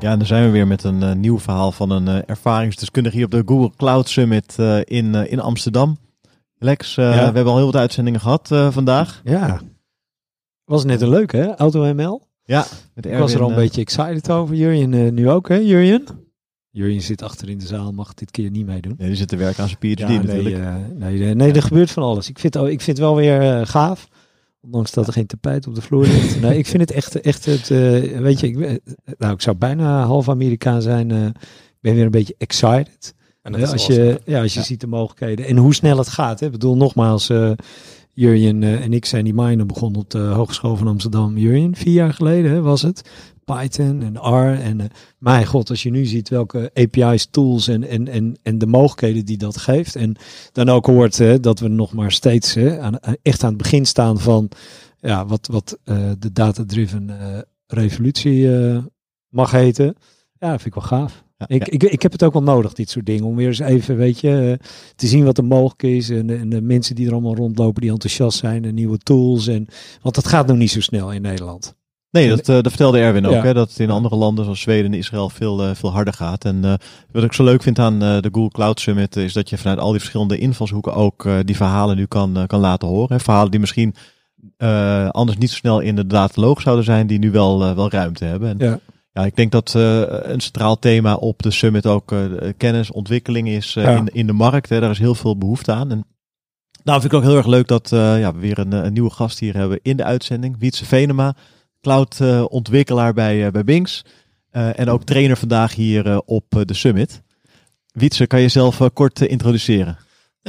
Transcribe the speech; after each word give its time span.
Ja, 0.00 0.10
en 0.10 0.18
dan 0.18 0.26
zijn 0.26 0.44
we 0.44 0.50
weer 0.50 0.66
met 0.66 0.84
een 0.84 1.02
uh, 1.02 1.12
nieuw 1.12 1.38
verhaal 1.38 1.72
van 1.72 1.90
een 1.90 2.06
uh, 2.06 2.18
ervaringsdeskundige 2.26 3.16
hier 3.16 3.24
op 3.24 3.30
de 3.30 3.42
Google 3.46 3.70
Cloud 3.76 4.08
Summit 4.08 4.56
uh, 4.60 4.78
in, 4.84 5.14
in 5.14 5.40
Amsterdam. 5.40 5.98
Lex, 6.58 6.94
ja. 6.94 7.10
we 7.10 7.16
hebben 7.16 7.46
al 7.46 7.56
heel 7.56 7.66
wat 7.66 7.76
uitzendingen 7.76 8.20
gehad 8.20 8.48
vandaag. 8.48 9.20
Ja, 9.24 9.60
was 10.64 10.84
net 10.84 11.00
een 11.00 11.08
leuke 11.08 11.36
hè, 11.36 11.56
AutoML. 11.56 12.26
Ja, 12.44 12.66
met 12.94 13.04
Erwin, 13.04 13.12
Ik 13.12 13.18
was 13.18 13.34
er 13.34 13.42
al 13.42 13.48
een 13.48 13.54
beetje 13.54 13.80
excited 13.80 14.30
over. 14.30 14.54
Jurjen 14.54 15.14
nu 15.14 15.30
ook 15.30 15.48
hè, 15.48 15.56
Jurjen? 15.56 16.04
Jurjen 16.70 17.02
zit 17.02 17.22
achter 17.22 17.48
in 17.48 17.58
de 17.58 17.66
zaal, 17.66 17.92
mag 17.92 18.14
dit 18.14 18.30
keer 18.30 18.50
niet 18.50 18.66
meedoen. 18.66 18.94
Nee, 18.98 19.08
die 19.08 19.16
zit 19.16 19.28
te 19.28 19.36
werken 19.36 19.62
aan 19.62 19.68
zijn 19.68 19.94
PhD 19.94 19.98
ja, 19.98 20.08
natuurlijk. 20.08 20.56
Nee, 20.94 21.18
nee, 21.18 21.34
nee, 21.34 21.52
er 21.52 21.62
gebeurt 21.62 21.90
van 21.90 22.02
alles. 22.02 22.28
Ik 22.28 22.38
vind, 22.38 22.56
ik 22.56 22.80
vind 22.80 22.86
het 22.86 22.98
wel 22.98 23.16
weer 23.16 23.66
gaaf. 23.66 24.08
Ondanks 24.60 24.90
dat 24.90 25.06
er 25.06 25.12
geen 25.12 25.26
tapijt 25.26 25.66
op 25.66 25.74
de 25.74 25.82
vloer 25.82 26.06
ligt. 26.06 26.40
nee, 26.40 26.58
ik 26.58 26.66
vind 26.66 26.80
het 26.82 26.90
echt, 26.90 27.20
echt 27.20 27.44
het, 27.44 27.70
uh, 27.70 28.18
weet 28.18 28.40
je, 28.40 28.46
ik, 28.46 28.80
nou, 29.18 29.32
ik 29.32 29.40
zou 29.40 29.56
bijna 29.56 30.04
half 30.04 30.28
Amerikaan 30.28 30.82
zijn. 30.82 31.10
Uh, 31.10 31.26
ik 31.26 31.80
ben 31.80 31.94
weer 31.94 32.04
een 32.04 32.10
beetje 32.10 32.34
excited. 32.38 33.14
En 33.42 33.54
als, 33.54 33.70
awesome. 33.70 34.04
je, 34.04 34.20
ja, 34.24 34.42
als 34.42 34.52
je 34.52 34.58
ja. 34.58 34.64
ziet 34.64 34.80
de 34.80 34.86
mogelijkheden 34.86 35.46
en 35.46 35.56
hoe 35.56 35.74
snel 35.74 35.98
het 35.98 36.08
gaat. 36.08 36.40
Hè. 36.40 36.46
Ik 36.46 36.52
bedoel, 36.52 36.76
nogmaals, 36.76 37.30
uh, 37.30 37.50
Jurjen 38.18 38.62
en 38.62 38.92
ik 38.92 39.04
zijn 39.04 39.24
die 39.24 39.34
miner 39.34 39.66
begonnen 39.66 40.00
op 40.00 40.10
de 40.10 40.18
Hogeschool 40.18 40.76
van 40.76 40.86
Amsterdam. 40.86 41.38
Jurjen, 41.38 41.74
vier 41.76 41.92
jaar 41.92 42.14
geleden 42.14 42.62
was 42.62 42.82
het. 42.82 43.10
Python 43.44 44.02
en 44.02 44.16
R. 44.16 44.60
En 44.60 44.78
uh, 44.78 44.84
mijn 45.18 45.46
god, 45.46 45.70
als 45.70 45.82
je 45.82 45.90
nu 45.90 46.04
ziet 46.04 46.28
welke 46.28 46.70
API's, 46.74 47.26
tools 47.30 47.68
en, 47.68 47.88
en, 47.88 48.08
en, 48.08 48.36
en 48.42 48.58
de 48.58 48.66
mogelijkheden 48.66 49.24
die 49.24 49.36
dat 49.36 49.56
geeft. 49.56 49.96
En 49.96 50.16
dan 50.52 50.68
ook 50.68 50.86
hoort 50.86 51.42
dat 51.42 51.60
we 51.60 51.68
nog 51.68 51.92
maar 51.92 52.12
steeds 52.12 52.56
aan, 52.56 52.98
echt 53.22 53.42
aan 53.42 53.52
het 53.52 53.62
begin 53.62 53.86
staan 53.86 54.18
van 54.18 54.48
ja, 55.00 55.26
wat, 55.26 55.48
wat 55.52 55.78
de 56.18 56.32
data-driven 56.32 57.10
revolutie 57.66 58.48
mag 59.28 59.50
heten. 59.50 59.96
Ja, 60.38 60.50
dat 60.50 60.62
vind 60.62 60.74
ik 60.76 60.82
wel 60.82 60.98
gaaf. 60.98 61.24
Ik, 61.46 61.68
ik, 61.68 61.82
ik 61.82 62.02
heb 62.02 62.12
het 62.12 62.24
ook 62.24 62.32
wel 62.32 62.42
nodig, 62.42 62.72
dit 62.72 62.90
soort 62.90 63.06
dingen. 63.06 63.24
Om 63.24 63.36
weer 63.36 63.46
eens 63.46 63.58
even, 63.58 63.96
weet 63.96 64.20
je, 64.20 64.58
te 64.96 65.06
zien 65.06 65.24
wat 65.24 65.38
er 65.38 65.44
mogelijk 65.44 65.82
is. 65.82 66.10
En, 66.10 66.38
en 66.38 66.48
de 66.48 66.62
mensen 66.62 66.94
die 66.94 67.06
er 67.06 67.12
allemaal 67.12 67.34
rondlopen, 67.34 67.82
die 67.82 67.90
enthousiast 67.90 68.38
zijn. 68.38 68.64
En 68.64 68.74
nieuwe 68.74 68.98
tools. 68.98 69.46
En, 69.46 69.66
want 70.02 70.14
dat 70.14 70.26
gaat 70.26 70.46
nog 70.46 70.56
niet 70.56 70.70
zo 70.70 70.80
snel 70.80 71.12
in 71.12 71.22
Nederland. 71.22 71.76
Nee, 72.10 72.28
dat, 72.28 72.48
uh, 72.48 72.54
dat 72.54 72.68
vertelde 72.68 72.98
Erwin 72.98 73.26
ook. 73.26 73.32
Ja. 73.32 73.42
Hè, 73.42 73.54
dat 73.54 73.68
het 73.68 73.78
in 73.78 73.90
andere 73.90 74.16
landen 74.16 74.44
zoals 74.44 74.60
Zweden 74.60 74.92
en 74.92 74.98
Israël 74.98 75.28
veel, 75.28 75.64
uh, 75.64 75.74
veel 75.74 75.92
harder 75.92 76.14
gaat. 76.14 76.44
En 76.44 76.56
uh, 76.64 76.74
wat 77.12 77.22
ik 77.22 77.32
zo 77.32 77.44
leuk 77.44 77.62
vind 77.62 77.78
aan 77.78 77.98
de 77.98 78.28
Google 78.32 78.50
Cloud 78.50 78.80
Summit 78.80 79.16
is 79.16 79.32
dat 79.32 79.50
je 79.50 79.58
vanuit 79.58 79.78
al 79.78 79.90
die 79.90 80.00
verschillende 80.00 80.38
invalshoeken 80.38 80.94
ook 80.94 81.28
die 81.44 81.56
verhalen 81.56 81.96
nu 81.96 82.06
kan, 82.06 82.44
kan 82.46 82.60
laten 82.60 82.88
horen. 82.88 83.16
Hè. 83.16 83.20
Verhalen 83.20 83.50
die 83.50 83.60
misschien 83.60 83.94
anders 85.10 85.38
niet 85.38 85.50
zo 85.50 85.56
snel 85.56 85.80
in 85.80 85.96
de 85.96 86.06
dataloog 86.06 86.60
zouden 86.60 86.84
zijn, 86.84 87.06
die 87.06 87.18
nu 87.18 87.30
wel, 87.30 87.74
wel 87.74 87.90
ruimte 87.90 88.24
hebben. 88.24 88.48
En, 88.48 88.66
ja. 88.66 88.78
Ja, 89.18 89.24
ik 89.24 89.36
denk 89.36 89.52
dat 89.52 89.74
een 89.74 90.40
centraal 90.40 90.78
thema 90.78 91.14
op 91.14 91.42
de 91.42 91.50
summit 91.50 91.86
ook 91.86 92.14
kennis, 92.56 92.90
ontwikkeling 92.90 93.48
is 93.48 93.72
ja. 93.72 93.96
in, 93.96 94.08
in 94.12 94.26
de 94.26 94.32
markt. 94.32 94.68
Hè. 94.68 94.80
Daar 94.80 94.90
is 94.90 94.98
heel 94.98 95.14
veel 95.14 95.38
behoefte 95.38 95.72
aan. 95.72 95.90
En 95.90 96.04
nou 96.82 97.00
vind 97.00 97.12
ik 97.12 97.18
ook 97.18 97.24
heel 97.24 97.36
erg 97.36 97.46
leuk 97.46 97.68
dat 97.68 97.88
ja, 97.90 98.34
we 98.34 98.38
weer 98.38 98.58
een, 98.58 98.72
een 98.72 98.92
nieuwe 98.92 99.10
gast 99.10 99.38
hier 99.38 99.56
hebben 99.56 99.78
in 99.82 99.96
de 99.96 100.04
uitzending. 100.04 100.56
Wietse 100.58 100.84
Venema 100.84 101.34
cloud-ontwikkelaar 101.80 103.14
bij, 103.14 103.50
bij 103.50 103.64
Binks. 103.64 104.04
Uh, 104.52 104.78
en 104.78 104.88
ook 104.88 105.04
trainer 105.04 105.36
vandaag 105.36 105.74
hier 105.74 106.20
op 106.24 106.62
de 106.64 106.74
Summit. 106.74 107.22
Wietse, 107.92 108.26
kan 108.26 108.38
je 108.38 108.44
jezelf 108.44 108.92
kort 108.92 109.20
introduceren? 109.20 109.98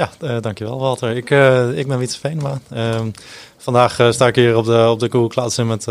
Ja, 0.00 0.40
dankjewel 0.40 0.78
Walter. 0.78 1.16
Ik, 1.16 1.30
ik 1.76 1.86
ben 1.86 1.98
Wietse 1.98 2.18
Venema. 2.18 2.60
Ehm, 2.70 3.10
vandaag 3.56 3.92
sta 4.10 4.26
ik 4.26 4.34
hier 4.34 4.56
op 4.56 4.64
de, 4.64 4.88
op 4.90 5.00
de 5.00 5.10
Google 5.10 5.28
Cloud 5.28 5.52
Summit 5.52 5.88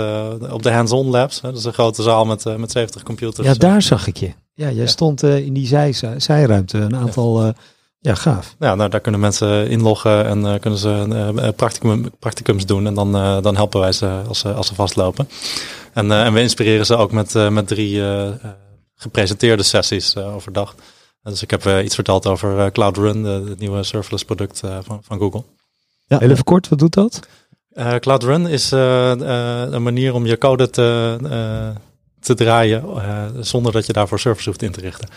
op 0.51 0.63
de 0.63 0.71
Hands-on 0.71 1.09
Labs. 1.09 1.41
dat 1.41 1.57
is 1.57 1.63
een 1.63 1.73
grote 1.73 2.01
zaal 2.01 2.25
met, 2.25 2.57
met 2.57 2.71
70 2.71 3.03
computers. 3.03 3.47
Ja, 3.47 3.53
daar 3.53 3.81
zag 3.81 4.07
ik 4.07 4.17
je. 4.17 4.31
Ja, 4.53 4.71
jij 4.71 4.87
stond 4.87 5.23
in 5.23 5.53
die 5.53 5.67
zij, 5.67 5.93
zijruimte 6.17 6.77
een 6.77 6.95
aantal... 6.95 7.45
Ja. 7.45 7.53
Ja, 8.01 8.15
gaaf. 8.15 8.55
Ja, 8.59 8.75
nou, 8.75 8.89
daar 8.89 8.99
kunnen 8.99 9.21
mensen 9.21 9.69
inloggen 9.69 10.25
en 10.25 10.45
uh, 10.45 10.59
kunnen 10.59 10.79
ze 10.79 11.05
uh, 11.35 11.47
practicum, 11.55 12.09
practicums 12.19 12.65
doen. 12.65 12.87
En 12.87 12.93
dan, 12.93 13.15
uh, 13.15 13.41
dan 13.41 13.55
helpen 13.55 13.79
wij 13.79 13.91
ze 13.91 14.21
als, 14.27 14.39
ze 14.39 14.53
als 14.53 14.67
ze 14.67 14.75
vastlopen. 14.75 15.29
En, 15.93 16.11
en 16.11 16.33
we 16.33 16.41
inspireren 16.41 16.85
ze 16.85 16.95
ook 16.95 17.11
met, 17.11 17.33
met 17.33 17.67
drie 17.67 18.03
gepresenteerde 18.95 19.63
sessies 19.63 20.17
overdag. 20.17 20.75
Dus 21.23 21.41
ik 21.41 21.51
heb 21.51 21.83
iets 21.83 21.95
verteld 21.95 22.27
over 22.27 22.71
Cloud 22.71 22.97
Run, 22.97 23.23
het 23.23 23.59
nieuwe 23.59 23.83
serverless 23.83 24.25
product 24.25 24.59
van, 24.59 24.99
van 25.03 25.19
Google. 25.19 25.43
Ja, 26.05 26.17
heel 26.17 26.29
even 26.29 26.43
kort, 26.43 26.69
wat 26.69 26.79
doet 26.79 26.93
dat? 26.93 27.19
Cloud 27.99 28.23
Run 28.23 28.47
is 28.47 28.71
een 28.71 29.83
manier 29.83 30.13
om 30.13 30.25
je 30.25 30.37
code 30.37 30.69
te 30.69 31.17
te 32.19 32.33
draaien 32.33 32.83
uh, 32.95 33.25
zonder 33.39 33.71
dat 33.71 33.85
je 33.85 33.93
daarvoor 33.93 34.19
servers 34.19 34.45
hoeft 34.45 34.61
in 34.61 34.71
te 34.71 34.81
richten. 34.81 35.09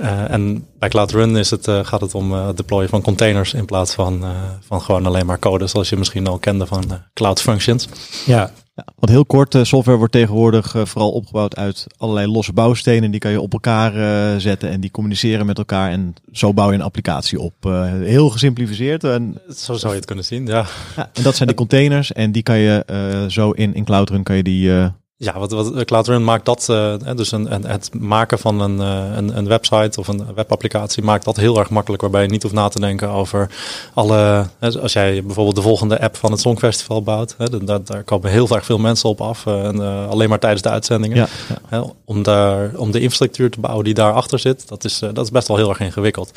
Uh, 0.00 0.30
en 0.30 0.66
bij 0.78 0.88
Cloud 0.88 1.10
Run 1.10 1.36
is 1.36 1.50
het, 1.50 1.68
uh, 1.68 1.84
gaat 1.84 2.00
het 2.00 2.14
om 2.14 2.32
het 2.32 2.56
deployen 2.56 2.88
van 2.88 3.02
containers 3.02 3.54
in 3.54 3.64
plaats 3.64 3.94
van, 3.94 4.24
van 4.66 4.82
gewoon 4.82 5.06
alleen 5.06 5.26
maar 5.26 5.38
code, 5.38 5.66
zoals 5.66 5.88
je 5.88 5.96
misschien 5.96 6.26
al 6.26 6.38
kende 6.38 6.66
van 6.66 6.84
Cloud 7.14 7.40
Functions. 7.40 7.88
Ja. 8.26 8.50
Ja 8.76 8.84
want 8.96 9.12
heel 9.12 9.24
kort, 9.24 9.58
software 9.62 9.98
wordt 9.98 10.12
tegenwoordig 10.12 10.74
vooral 10.84 11.12
opgebouwd 11.12 11.56
uit 11.56 11.86
allerlei 11.96 12.26
losse 12.26 12.52
bouwstenen. 12.52 13.10
Die 13.10 13.20
kan 13.20 13.30
je 13.30 13.40
op 13.40 13.52
elkaar 13.52 14.40
zetten 14.40 14.70
en 14.70 14.80
die 14.80 14.90
communiceren 14.90 15.46
met 15.46 15.58
elkaar. 15.58 15.90
En 15.90 16.14
zo 16.32 16.52
bouw 16.52 16.68
je 16.68 16.74
een 16.74 16.82
applicatie 16.82 17.40
op. 17.40 17.54
heel 18.02 18.30
gesimplificeerd. 18.30 19.04
En, 19.04 19.38
zo 19.56 19.74
zou 19.74 19.92
je 19.92 19.98
het 19.98 20.06
kunnen 20.06 20.24
zien, 20.24 20.46
ja. 20.46 20.66
ja 20.96 21.10
en 21.12 21.22
dat 21.22 21.36
zijn 21.36 21.48
de 21.48 21.54
containers 21.64 22.12
en 22.12 22.32
die 22.32 22.42
kan 22.42 22.58
je 22.58 23.26
zo 23.28 23.50
in, 23.50 23.74
in 23.74 23.84
Cloud 23.84 24.10
Run 24.10 24.22
kan 24.22 24.36
je 24.36 24.42
die 24.42 24.70
ja, 25.18 25.38
wat, 25.38 25.52
wat 25.52 25.84
Cloud 25.84 26.06
Run 26.06 26.24
maakt 26.24 26.44
dat, 26.44 26.66
uh, 26.70 26.94
dus 27.14 27.32
een, 27.32 27.54
een, 27.54 27.64
het 27.64 27.90
maken 27.94 28.38
van 28.38 28.60
een, 28.60 28.76
uh, 28.78 29.16
een, 29.16 29.36
een, 29.36 29.48
website 29.48 30.00
of 30.00 30.08
een 30.08 30.34
webapplicatie 30.34 31.02
maakt 31.02 31.24
dat 31.24 31.36
heel 31.36 31.58
erg 31.58 31.70
makkelijk, 31.70 32.02
waarbij 32.02 32.22
je 32.22 32.28
niet 32.28 32.42
hoeft 32.42 32.54
na 32.54 32.68
te 32.68 32.80
denken 32.80 33.08
over 33.08 33.50
alle, 33.94 34.46
als 34.60 34.92
jij 34.92 35.22
bijvoorbeeld 35.24 35.56
de 35.56 35.62
volgende 35.62 36.00
app 36.00 36.16
van 36.16 36.30
het 36.30 36.40
Songfestival 36.40 37.02
bouwt, 37.02 37.34
hè, 37.38 37.64
daar, 37.64 37.84
daar 37.84 38.02
komen 38.02 38.30
heel 38.30 38.48
erg 38.48 38.64
veel 38.64 38.78
mensen 38.78 39.08
op 39.08 39.20
af, 39.20 39.44
uh, 39.44 39.64
en, 39.64 40.08
alleen 40.08 40.28
maar 40.28 40.38
tijdens 40.38 40.62
de 40.62 40.70
uitzendingen. 40.70 41.16
Ja, 41.16 41.28
ja. 41.48 41.58
Hè, 41.68 41.90
om, 42.04 42.22
daar, 42.22 42.70
om 42.76 42.90
de 42.90 43.00
infrastructuur 43.00 43.50
te 43.50 43.60
bouwen 43.60 43.84
die 43.84 43.94
daarachter 43.94 44.38
zit, 44.38 44.68
dat 44.68 44.84
is, 44.84 44.98
dat 44.98 45.24
is 45.24 45.30
best 45.30 45.48
wel 45.48 45.56
heel 45.56 45.68
erg 45.68 45.80
ingewikkeld. 45.80 46.32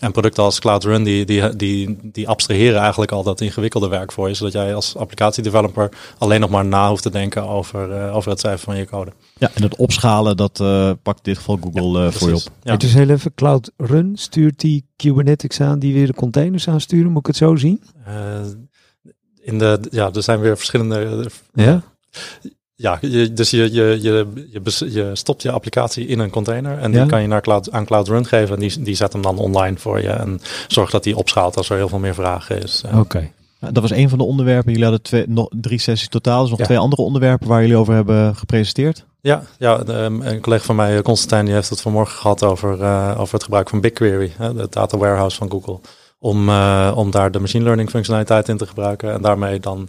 En 0.00 0.12
producten 0.12 0.42
als 0.42 0.58
Cloud 0.58 0.84
Run, 0.84 1.02
die, 1.02 1.24
die, 1.24 1.56
die, 1.56 1.98
die 2.02 2.28
abstraheren 2.28 2.80
eigenlijk 2.80 3.12
al 3.12 3.22
dat 3.22 3.40
ingewikkelde 3.40 3.88
werk 3.88 4.12
voor 4.12 4.28
je. 4.28 4.34
Zodat 4.34 4.52
jij 4.52 4.74
als 4.74 4.96
applicatiedeveloper 4.96 5.88
alleen 6.18 6.40
nog 6.40 6.50
maar 6.50 6.64
na 6.64 6.88
hoeft 6.88 7.02
te 7.02 7.10
denken 7.10 7.42
over, 7.42 7.90
uh, 7.90 8.16
over 8.16 8.30
het 8.30 8.40
cijfer 8.40 8.64
van 8.64 8.76
je 8.76 8.86
code. 8.86 9.12
Ja, 9.38 9.50
en 9.54 9.62
het 9.62 9.76
opschalen, 9.76 10.36
dat 10.36 10.60
uh, 10.60 10.90
pakt 11.02 11.16
in 11.16 11.32
dit 11.32 11.36
geval 11.36 11.58
Google 11.60 12.00
ja, 12.00 12.06
uh, 12.06 12.12
voor 12.12 12.28
je 12.28 12.34
op. 12.34 12.42
Ja. 12.62 12.76
Dus 12.76 12.94
heel 12.94 13.08
even, 13.08 13.34
Cloud 13.34 13.72
Run 13.76 14.12
stuurt 14.16 14.60
die 14.60 14.86
Kubernetes 14.96 15.60
aan 15.60 15.78
die 15.78 15.94
weer 15.94 16.06
de 16.06 16.14
containers 16.14 16.68
aansturen. 16.68 17.10
Moet 17.10 17.20
ik 17.20 17.26
het 17.26 17.36
zo 17.36 17.56
zien? 17.56 17.82
in 19.40 19.58
de, 19.58 19.80
ja, 19.90 20.10
er 20.12 20.22
zijn 20.22 20.40
weer 20.40 20.56
verschillende... 20.56 21.30
Ja? 21.54 21.82
Ja, 22.80 22.98
je, 23.00 23.32
dus 23.32 23.50
je, 23.50 23.72
je, 23.72 23.98
je, 24.00 24.26
je, 24.50 24.92
je 24.92 25.10
stopt 25.12 25.42
je 25.42 25.50
applicatie 25.50 26.06
in 26.06 26.18
een 26.18 26.30
container 26.30 26.78
en 26.78 26.90
die 26.90 27.06
kan 27.06 27.22
je 27.22 27.28
naar 27.28 27.40
cloud, 27.40 27.70
aan 27.70 27.84
Cloud 27.84 28.08
Run 28.08 28.26
geven. 28.26 28.54
En 28.54 28.60
die, 28.60 28.82
die 28.82 28.94
zet 28.94 29.12
hem 29.12 29.22
dan 29.22 29.38
online 29.38 29.78
voor 29.78 30.02
je 30.02 30.08
en 30.08 30.40
zorgt 30.68 30.92
dat 30.92 31.02
die 31.02 31.16
opschaalt 31.16 31.56
als 31.56 31.70
er 31.70 31.76
heel 31.76 31.88
veel 31.88 31.98
meer 31.98 32.14
vragen 32.14 32.62
is. 32.62 32.82
Oké. 32.94 33.30
dat 33.58 33.82
was 33.82 33.90
een 33.90 34.08
van 34.08 34.18
de 34.18 34.24
onderwerpen. 34.24 34.70
Jullie 34.70 34.86
hadden 34.86 35.02
twee, 35.02 35.24
nog, 35.28 35.48
drie 35.50 35.78
sessies 35.78 36.08
totaal. 36.08 36.40
Dus 36.40 36.50
nog 36.50 36.60
twee 36.60 36.78
andere 36.78 37.02
onderwerpen 37.02 37.48
waar 37.48 37.60
jullie 37.60 37.76
over 37.76 37.94
hebben 37.94 38.36
gepresenteerd. 38.36 39.04
Ja, 39.20 39.42
ja 39.58 39.86
een 39.86 40.40
collega 40.40 40.64
van 40.64 40.76
mij, 40.76 41.02
Constantijn, 41.02 41.44
die 41.44 41.54
heeft 41.54 41.70
het 41.70 41.80
vanmorgen 41.80 42.18
gehad 42.18 42.42
over, 42.42 42.78
uh, 42.78 43.14
over 43.18 43.34
het 43.34 43.42
gebruik 43.42 43.68
van 43.68 43.80
BigQuery, 43.80 44.32
hè, 44.36 44.54
de 44.54 44.66
data 44.70 44.98
warehouse 44.98 45.36
van 45.36 45.50
Google. 45.50 45.78
Om, 46.18 46.48
uh, 46.48 46.92
om 46.94 47.10
daar 47.10 47.30
de 47.30 47.40
machine 47.40 47.64
learning 47.64 47.90
functionaliteit 47.90 48.48
in 48.48 48.56
te 48.56 48.66
gebruiken 48.66 49.12
en 49.12 49.22
daarmee 49.22 49.60
dan 49.60 49.88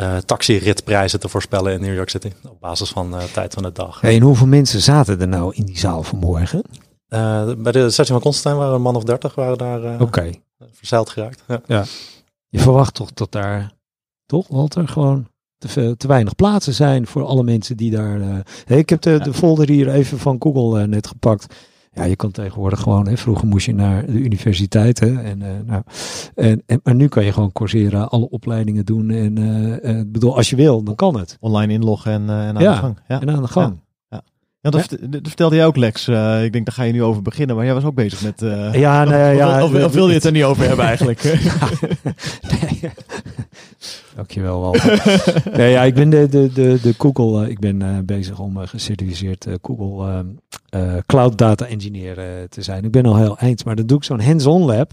uh, 0.00 0.16
taxiritprijzen 0.16 1.20
te 1.20 1.28
voorspellen 1.28 1.72
in 1.72 1.80
New 1.80 1.94
York 1.94 2.10
City. 2.10 2.32
Op 2.48 2.60
basis 2.60 2.90
van 2.90 3.14
uh, 3.14 3.22
tijd 3.22 3.54
van 3.54 3.62
de 3.62 3.72
dag. 3.72 4.00
Hey, 4.00 4.14
en 4.14 4.22
hoeveel 4.22 4.46
mensen 4.46 4.80
zaten 4.80 5.20
er 5.20 5.28
nou 5.28 5.54
in 5.54 5.64
die 5.64 5.78
zaal 5.78 6.02
vanmorgen? 6.02 6.62
Uh, 7.08 7.52
bij 7.58 7.72
de 7.72 7.90
sessie 7.90 8.14
van 8.14 8.20
Constantijn 8.20 8.56
waren 8.56 8.74
een 8.74 8.82
man 8.82 8.96
of 8.96 9.04
dertig 9.04 9.34
waren 9.34 9.58
daar 9.58 9.82
uh, 9.84 10.00
okay. 10.00 10.42
verzeild 10.72 11.10
geraakt. 11.10 11.42
Ja. 11.48 11.60
ja. 11.66 11.84
Je 12.48 12.58
verwacht 12.58 12.94
toch 12.94 13.12
dat 13.12 13.32
daar, 13.32 13.72
toch 14.26 14.48
Walter, 14.48 14.88
gewoon 14.88 15.28
te, 15.58 15.68
veel, 15.68 15.96
te 15.96 16.06
weinig 16.06 16.34
plaatsen 16.34 16.74
zijn 16.74 17.06
voor 17.06 17.24
alle 17.24 17.42
mensen 17.42 17.76
die 17.76 17.90
daar. 17.90 18.18
Uh, 18.18 18.38
ik 18.66 18.88
heb 18.88 19.00
de, 19.00 19.18
de 19.18 19.34
folder 19.34 19.68
hier 19.68 19.88
even 19.90 20.18
van 20.18 20.36
Google 20.38 20.86
net 20.86 21.06
gepakt. 21.06 21.54
Ja, 21.98 22.04
je 22.04 22.16
kan 22.16 22.30
tegenwoordig 22.30 22.80
gewoon, 22.80 23.08
hè, 23.08 23.16
vroeger 23.16 23.46
moest 23.46 23.66
je 23.66 23.74
naar 23.74 24.06
de 24.06 24.12
universiteit. 24.12 25.00
Hè, 25.00 25.22
en, 25.22 25.38
nou, 25.66 25.82
en, 26.34 26.62
en, 26.66 26.80
maar 26.82 26.94
nu 26.94 27.08
kan 27.08 27.24
je 27.24 27.32
gewoon 27.32 27.52
Coursera 27.52 28.02
alle 28.02 28.30
opleidingen 28.30 28.84
doen. 28.84 29.10
En 29.10 30.12
bedoel, 30.12 30.36
als 30.36 30.50
je 30.50 30.56
wil, 30.56 30.82
dan 30.82 30.94
kan 30.94 31.18
het. 31.18 31.36
Online 31.40 31.72
inloggen 31.72 32.12
en, 32.12 32.20
en 32.20 32.56
aan 32.56 32.62
ja, 32.62 32.72
de 32.72 32.78
gang. 32.78 32.98
Ja, 33.08 33.20
en 33.20 33.30
aan 33.30 33.42
de 33.42 33.48
gang. 33.48 33.80
Ja, 34.60 34.70
dat, 34.70 34.96
dat, 35.00 35.20
vertelde 35.22 35.56
jij 35.56 35.66
ook, 35.66 35.76
Lex. 35.76 36.08
Uh, 36.08 36.44
ik 36.44 36.52
denk, 36.52 36.66
daar 36.66 36.74
ga 36.74 36.82
je 36.82 36.92
nu 36.92 37.02
over 37.02 37.22
beginnen. 37.22 37.56
Maar 37.56 37.64
jij 37.64 37.74
was 37.74 37.84
ook 37.84 37.94
bezig 37.94 38.22
met... 38.22 38.42
Uh, 38.42 38.74
ja, 38.74 39.04
nee, 39.04 39.36
ja. 39.36 39.64
Of, 39.64 39.74
of, 39.74 39.84
of, 39.84 39.92
wil 39.92 40.08
je 40.08 40.14
het 40.14 40.24
er 40.24 40.32
niet 40.32 40.44
over 40.44 40.66
hebben 40.66 40.84
eigenlijk? 40.84 41.22
nee. 42.50 42.90
Dankjewel, 44.18 44.60
Walter. 44.60 45.22
nee, 45.56 45.70
ja, 45.70 45.82
ik 45.82 45.94
ben 45.94 46.10
de, 46.10 46.28
de, 46.28 46.52
de, 46.52 46.78
de 46.82 46.94
Google... 46.98 47.42
Uh, 47.42 47.48
ik 47.48 47.58
ben 47.58 47.80
uh, 47.80 47.98
bezig 48.04 48.38
om 48.38 48.56
gecertificeerd 48.56 49.46
Google 49.62 50.24
Cloud 51.06 51.38
Data 51.38 51.66
Engineer 51.66 52.46
te 52.48 52.62
zijn. 52.62 52.84
Ik 52.84 52.90
ben 52.90 53.06
al 53.06 53.16
heel 53.16 53.38
eind, 53.38 53.64
maar 53.64 53.76
dan 53.76 53.86
doe 53.86 53.96
ik 53.96 54.04
zo'n 54.04 54.20
hands-on 54.20 54.62
lab 54.62 54.92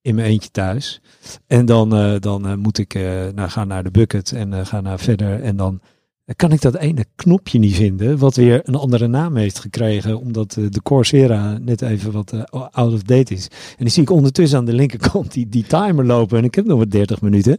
in 0.00 0.14
mijn 0.14 0.28
eentje 0.28 0.50
thuis. 0.50 1.00
En 1.46 1.66
dan, 1.66 2.18
dan 2.20 2.58
moet 2.58 2.78
ik 2.78 2.94
nou, 3.34 3.48
gaan 3.48 3.68
naar 3.68 3.82
de 3.82 3.90
bucket 3.90 4.32
en 4.32 4.66
gaan 4.66 4.82
naar 4.82 4.98
verder. 4.98 5.42
En 5.42 5.56
dan 5.56 5.80
kan 6.36 6.52
ik 6.52 6.60
dat 6.60 6.76
ene 6.76 7.04
knopje 7.16 7.58
niet 7.58 7.74
vinden, 7.74 8.18
wat 8.18 8.36
weer 8.36 8.60
een 8.64 8.74
andere 8.74 9.06
naam 9.06 9.36
heeft 9.36 9.58
gekregen, 9.58 10.20
omdat 10.20 10.56
eh, 10.56 10.64
de 10.68 10.82
Coursera 10.82 11.58
net 11.60 11.82
even 11.82 12.12
wat 12.12 12.32
uh, 12.32 12.42
out 12.70 12.92
of 12.92 13.02
date 13.02 13.34
is. 13.34 13.48
En 13.50 13.84
die 13.84 13.88
zie 13.88 14.02
ik 14.02 14.10
ondertussen 14.10 14.58
aan 14.58 14.64
de 14.64 14.72
linkerkant 14.72 15.32
die, 15.32 15.48
die 15.48 15.64
timer 15.66 16.06
lopen 16.06 16.38
en 16.38 16.44
ik 16.44 16.54
heb 16.54 16.64
nog 16.64 16.78
wat 16.78 16.90
30 16.90 17.20
minuten. 17.20 17.58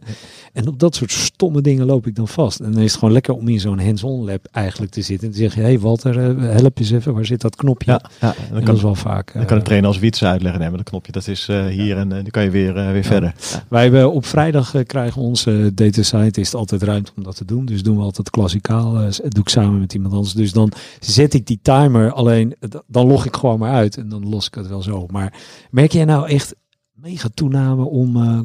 En 0.52 0.68
op 0.68 0.78
dat 0.78 0.94
soort 0.94 1.12
stomme 1.12 1.60
dingen 1.60 1.86
loop 1.86 2.06
ik 2.06 2.14
dan 2.14 2.28
vast. 2.28 2.60
En 2.60 2.72
dan 2.72 2.82
is 2.82 2.90
het 2.90 2.98
gewoon 2.98 3.14
lekker 3.14 3.34
om 3.34 3.48
in 3.48 3.60
zo'n 3.60 3.80
hands-on 3.80 4.24
lab 4.24 4.46
eigenlijk 4.52 4.92
te 4.92 5.02
zitten 5.02 5.26
en 5.26 5.32
te 5.32 5.40
zeggen, 5.40 5.62
hé 5.62 5.68
hey 5.68 5.78
Walter, 5.78 6.38
uh, 6.38 6.50
help 6.50 6.78
eens 6.78 6.90
even, 6.90 7.14
waar 7.14 7.26
zit 7.26 7.40
dat 7.40 7.56
knopje? 7.56 7.90
Ja, 7.90 8.10
ja 8.20 8.34
dan 8.50 8.56
kan, 8.56 8.64
dat 8.64 8.76
is 8.76 8.82
wel 8.82 8.94
vaak. 8.94 9.32
Dan 9.32 9.46
kan 9.46 9.58
de 9.58 9.64
trainer 9.64 9.88
als 9.88 9.98
wiets 9.98 10.24
uitleggen, 10.24 10.60
nee, 10.60 10.68
maar 10.68 10.78
dat 10.78 10.88
knopje 10.88 11.12
dat 11.12 11.28
is 11.28 11.46
hier 11.70 11.96
en 11.96 12.08
dan 12.08 12.26
kan 12.30 12.42
je 12.42 12.50
weer, 12.50 12.74
weer 12.74 13.04
verder. 13.04 13.34
Wij 13.68 13.82
hebben 13.82 14.12
op 14.12 14.26
vrijdag 14.26 14.74
krijgen 14.86 15.22
onze 15.22 15.70
data 15.74 16.02
scientist 16.02 16.54
altijd 16.54 16.82
ruimte 16.82 17.12
om 17.16 17.22
dat 17.22 17.36
te 17.36 17.44
doen, 17.44 17.64
dus 17.64 17.82
doen 17.82 17.96
we 17.96 18.02
altijd 18.02 18.30
klassiek 18.30 18.55
klassikaal. 18.60 19.24
Uh, 19.24 19.30
doe 19.30 19.42
ik 19.42 19.48
samen 19.48 19.80
met 19.80 19.94
iemand 19.94 20.14
anders. 20.14 20.32
Dus 20.34 20.52
dan 20.52 20.72
zet 21.00 21.34
ik 21.34 21.46
die 21.46 21.58
timer. 21.62 22.12
Alleen 22.12 22.54
dan 22.86 23.06
log 23.06 23.24
ik 23.24 23.36
gewoon 23.36 23.58
maar 23.58 23.72
uit. 23.72 23.96
En 23.96 24.08
dan 24.08 24.28
los 24.28 24.46
ik 24.46 24.54
het 24.54 24.68
wel 24.68 24.82
zo. 24.82 25.06
Maar 25.06 25.42
merk 25.70 25.92
jij 25.92 26.04
nou 26.04 26.28
echt 26.28 26.54
mega 26.92 27.28
toename 27.34 27.84
om 27.84 28.16
uh, 28.16 28.40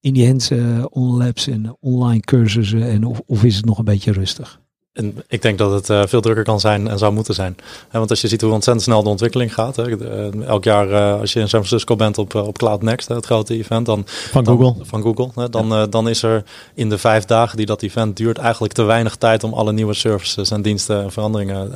in 0.00 0.14
die 0.14 0.26
hands 0.26 0.50
uh, 0.50 0.84
labs 0.92 1.46
en 1.46 1.76
online 1.80 2.20
cursussen? 2.20 2.82
En 2.82 3.04
of, 3.04 3.20
of 3.26 3.44
is 3.44 3.56
het 3.56 3.64
nog 3.64 3.78
een 3.78 3.84
beetje 3.84 4.12
rustig? 4.12 4.62
En 4.94 5.24
ik 5.28 5.42
denk 5.42 5.58
dat 5.58 5.72
het 5.72 5.88
uh, 5.88 6.02
veel 6.06 6.20
drukker 6.20 6.44
kan 6.44 6.60
zijn 6.60 6.88
en 6.88 6.98
zou 6.98 7.12
moeten 7.12 7.34
zijn. 7.34 7.56
want 7.90 8.10
als 8.10 8.20
je 8.20 8.28
ziet 8.28 8.40
hoe 8.40 8.52
ontzettend 8.52 8.86
snel 8.86 9.02
de 9.02 9.08
ontwikkeling 9.08 9.54
gaat. 9.54 9.76
Hè, 9.76 9.88
uh, 9.88 10.46
elk 10.46 10.64
jaar 10.64 10.88
uh, 10.88 11.20
als 11.20 11.32
je 11.32 11.40
in 11.40 11.48
San 11.48 11.64
Francisco 11.64 11.96
bent 11.96 12.18
op, 12.18 12.34
op 12.34 12.58
Cloud 12.58 12.82
Next, 12.82 13.08
het 13.08 13.26
grote 13.26 13.54
event. 13.54 13.86
Dan, 13.86 14.02
van 14.06 14.44
dan, 14.44 14.58
Google. 14.58 14.84
Van 14.84 15.02
Google. 15.02 15.30
Hè, 15.34 15.48
dan, 15.48 15.90
dan 15.90 16.08
is 16.08 16.22
er 16.22 16.44
in 16.74 16.88
de 16.88 16.98
vijf 16.98 17.24
dagen 17.24 17.56
die 17.56 17.66
dat 17.66 17.82
event 17.82 18.16
duurt 18.16 18.38
eigenlijk 18.38 18.72
te 18.72 18.82
weinig 18.82 19.16
tijd 19.16 19.44
om 19.44 19.52
alle 19.52 19.72
nieuwe 19.72 19.94
services 19.94 20.50
en 20.50 20.62
diensten 20.62 21.02
en 21.02 21.12
veranderingen 21.12 21.72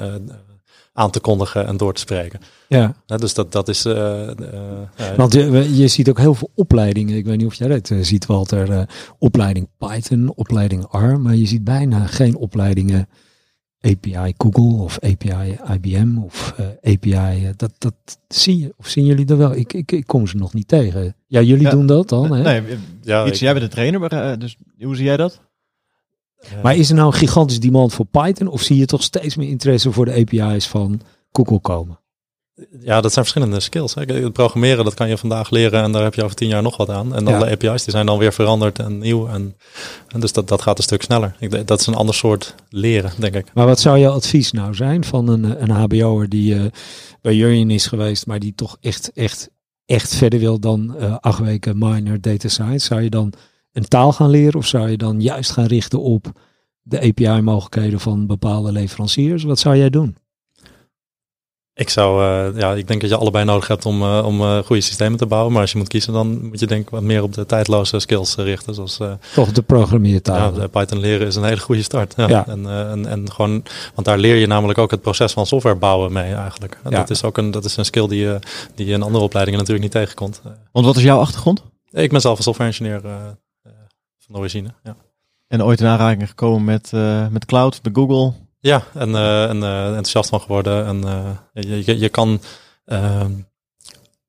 aan 0.99 1.11
te 1.11 1.21
kondigen 1.21 1.67
en 1.67 1.77
door 1.77 1.95
te 1.95 2.01
spreken. 2.01 2.41
Ja. 2.69 2.95
dus 3.07 3.35
dat, 3.35 3.53
dat 3.53 3.69
is. 3.69 3.87
Uh, 3.87 3.95
uh, 3.95 5.17
Want 5.17 5.33
je, 5.33 5.77
je 5.77 5.89
ziet 5.89 6.09
ook 6.09 6.19
heel 6.19 6.35
veel 6.35 6.51
opleidingen. 6.55 7.17
Ik 7.17 7.25
weet 7.25 7.37
niet 7.37 7.47
of 7.47 7.55
jij 7.55 7.69
dat 7.69 7.91
uh, 7.91 7.99
ziet, 8.03 8.27
Walter. 8.27 8.87
opleiding 9.19 9.69
Python, 9.79 10.33
opleiding 10.35 10.87
R. 10.91 11.21
Maar 11.21 11.35
je 11.35 11.47
ziet 11.47 11.65
bijna 11.65 12.07
geen 12.07 12.37
opleidingen 12.37 13.09
API 13.81 14.35
Google 14.37 14.83
of 14.83 14.99
API 15.01 15.59
IBM 15.73 16.19
of 16.19 16.55
API. 16.83 17.53
dat, 17.57 17.73
dat 17.79 17.95
zie 18.29 18.59
je. 18.59 18.75
Of 18.77 18.89
zien 18.89 19.05
jullie 19.05 19.25
dat 19.25 19.39
wel? 19.39 19.57
Ik, 19.57 19.73
ik, 19.73 19.93
ik 19.93 20.07
kom 20.07 20.27
ze 20.27 20.37
nog 20.37 20.55
niet 20.55 20.69
tegen. 20.69 21.17
Ja, 21.27 21.41
jullie 21.41 21.65
ja, 21.65 21.71
doen 21.71 21.87
dat 21.87 22.09
dan. 22.09 22.33
Hè? 22.33 22.43
Nee, 22.43 22.79
ja, 23.03 23.27
iets, 23.27 23.35
ik, 23.35 23.43
jij 23.43 23.53
bent 23.53 23.65
de 23.65 23.71
trainer, 23.71 24.01
maar, 24.01 24.39
dus 24.39 24.57
hoe 24.79 24.97
zie 24.97 25.05
jij 25.05 25.17
dat? 25.17 25.41
Maar 26.63 26.77
is 26.77 26.89
er 26.89 26.95
nou 26.95 27.07
een 27.07 27.19
gigantisch 27.19 27.61
demand 27.61 27.95
voor 27.95 28.07
Python? 28.07 28.49
Of 28.49 28.63
zie 28.63 28.77
je 28.77 28.87
toch 28.87 29.03
steeds 29.03 29.37
meer 29.37 29.49
interesse 29.49 29.93
voor 29.93 30.05
de 30.05 30.13
API's 30.13 30.67
van 30.67 31.01
Google 31.33 31.61
komen? 31.61 31.99
Ja, 32.81 33.01
dat 33.01 33.13
zijn 33.13 33.25
verschillende 33.25 33.61
skills. 33.61 33.95
Hè. 33.95 34.03
Het 34.03 34.33
programmeren, 34.33 34.85
dat 34.85 34.95
kan 34.95 35.09
je 35.09 35.19
vandaag 35.19 35.51
leren 35.51 35.83
en 35.83 35.93
daar 35.93 36.03
heb 36.03 36.15
je 36.15 36.25
over 36.25 36.37
tien 36.37 36.49
jaar 36.49 36.63
nog 36.63 36.77
wat 36.77 36.91
aan. 36.91 37.15
En 37.15 37.25
dan 37.25 37.39
de 37.39 37.51
API's, 37.51 37.85
die 37.85 37.93
zijn 37.93 38.07
dan 38.07 38.19
weer 38.19 38.33
veranderd 38.33 38.79
en 38.79 38.99
nieuw. 38.99 39.29
En, 39.29 39.57
en 40.09 40.21
dus 40.21 40.33
dat, 40.33 40.49
dat 40.49 40.63
gaat 40.63 40.79
een 40.79 40.85
stuk 40.85 41.03
sneller. 41.03 41.37
Ik, 41.39 41.67
dat 41.67 41.81
is 41.81 41.87
een 41.87 41.95
ander 41.95 42.15
soort 42.15 42.55
leren, 42.69 43.13
denk 43.19 43.35
ik. 43.35 43.47
Maar 43.55 43.67
wat 43.67 43.81
zou 43.81 43.99
jouw 43.99 44.13
advies 44.13 44.53
nou 44.53 44.75
zijn 44.75 45.05
van 45.05 45.29
een, 45.29 45.63
een 45.63 45.71
HBO'er 45.71 46.29
die 46.29 46.55
uh, 46.55 46.65
bij 47.21 47.35
Jurjen 47.35 47.71
is 47.71 47.87
geweest, 47.87 48.27
maar 48.27 48.39
die 48.39 48.55
toch 48.55 48.77
echt, 48.81 49.13
echt, 49.15 49.51
echt 49.87 50.15
verder 50.15 50.39
wil 50.39 50.61
dan 50.61 50.95
uh, 51.01 51.17
acht 51.21 51.39
weken 51.39 51.79
minor 51.79 52.21
data 52.21 52.49
science? 52.49 52.87
Zou 52.87 53.03
je 53.03 53.11
dan 53.11 53.33
een 53.79 53.89
taal 53.89 54.13
gaan 54.13 54.31
leren 54.31 54.55
of 54.55 54.67
zou 54.67 54.91
je 54.91 54.97
dan 54.97 55.21
juist 55.21 55.51
gaan 55.51 55.67
richten 55.67 56.01
op 56.01 56.33
de 56.83 57.01
API-mogelijkheden 57.01 58.01
van 58.01 58.27
bepaalde 58.27 58.73
leveranciers? 58.73 59.43
Wat 59.43 59.59
zou 59.59 59.77
jij 59.77 59.91
doen? 59.91 60.17
Ik 61.75 61.89
zou, 61.89 62.23
uh, 62.23 62.61
ja, 62.61 62.73
ik 62.75 62.89
denk 62.89 63.01
dat 63.01 63.11
je 63.11 63.17
allebei 63.17 63.45
nodig 63.45 63.69
hebt 63.69 63.87
om, 63.87 64.03
uh, 64.03 64.23
om 64.27 64.41
uh, 64.41 64.59
goede 64.59 64.83
systemen 64.83 65.19
te 65.19 65.27
bouwen. 65.27 65.53
Maar 65.53 65.61
als 65.61 65.73
je 65.73 65.79
moet 65.79 65.89
kiezen, 65.89 66.13
dan 66.13 66.47
moet 66.49 66.61
je 66.61 66.67
denk 66.67 66.83
ik 66.83 66.91
wat 66.91 67.03
meer 67.03 67.23
op 67.23 67.35
de 67.35 67.47
tijdloze 67.47 67.99
skills 67.99 68.35
richten. 68.37 68.75
Zoals, 68.75 68.99
Toch 69.35 69.53
de 69.53 69.63
programmeertaal. 69.63 70.61
Ja, 70.61 70.67
Python 70.67 70.99
leren 70.99 71.27
is 71.27 71.37
een 71.37 71.45
hele 71.45 71.61
goede 71.61 71.83
start. 71.83 72.15
Ja. 72.17 72.29
ja. 72.29 72.47
En, 72.47 72.67
en, 72.67 73.07
en 73.07 73.33
gewoon, 73.33 73.63
want 73.95 74.07
daar 74.07 74.19
leer 74.19 74.37
je 74.37 74.47
namelijk 74.47 74.79
ook 74.79 74.91
het 74.91 75.01
proces 75.01 75.33
van 75.33 75.47
software 75.47 75.77
bouwen 75.77 76.13
mee 76.13 76.35
eigenlijk. 76.35 76.79
Ja. 76.85 76.91
Dat 76.91 77.11
is 77.11 77.23
ook 77.23 77.39
een, 77.39 77.51
dat 77.51 77.65
is 77.65 77.77
een 77.77 77.85
skill 77.85 78.09
die 78.09 78.21
je, 78.21 78.39
die 78.75 78.87
je 78.87 78.93
in 78.93 79.03
andere 79.03 79.25
opleidingen 79.25 79.59
natuurlijk 79.59 79.95
niet 79.95 80.03
tegenkomt. 80.03 80.43
Want 80.73 80.87
wat 80.87 80.97
is 80.97 81.03
jouw 81.03 81.19
achtergrond? 81.19 81.63
Ik 81.91 82.11
ben 82.11 82.21
zelf 82.21 82.37
een 82.37 82.43
software 82.43 82.71
engineer 82.71 83.01
van 84.29 84.35
de 84.35 84.41
origine. 84.41 84.75
Ja. 84.83 84.97
En 85.47 85.65
ooit 85.65 85.81
in 85.81 85.87
aanraking 85.87 86.29
gekomen 86.29 86.65
met, 86.65 86.93
met 87.31 87.45
cloud, 87.45 87.81
met 87.83 87.97
Google. 87.97 88.33
Ja, 88.61 88.83
en, 88.95 89.09
uh, 89.09 89.49
en 89.49 89.57
uh, 89.57 89.87
enthousiast 89.87 90.29
van 90.29 90.41
geworden. 90.41 90.87
En 90.87 90.97
uh, 90.97 91.31
je, 91.53 91.85
je, 91.85 91.99
je 91.99 92.09
kan 92.09 92.41
ehm, 92.85 93.33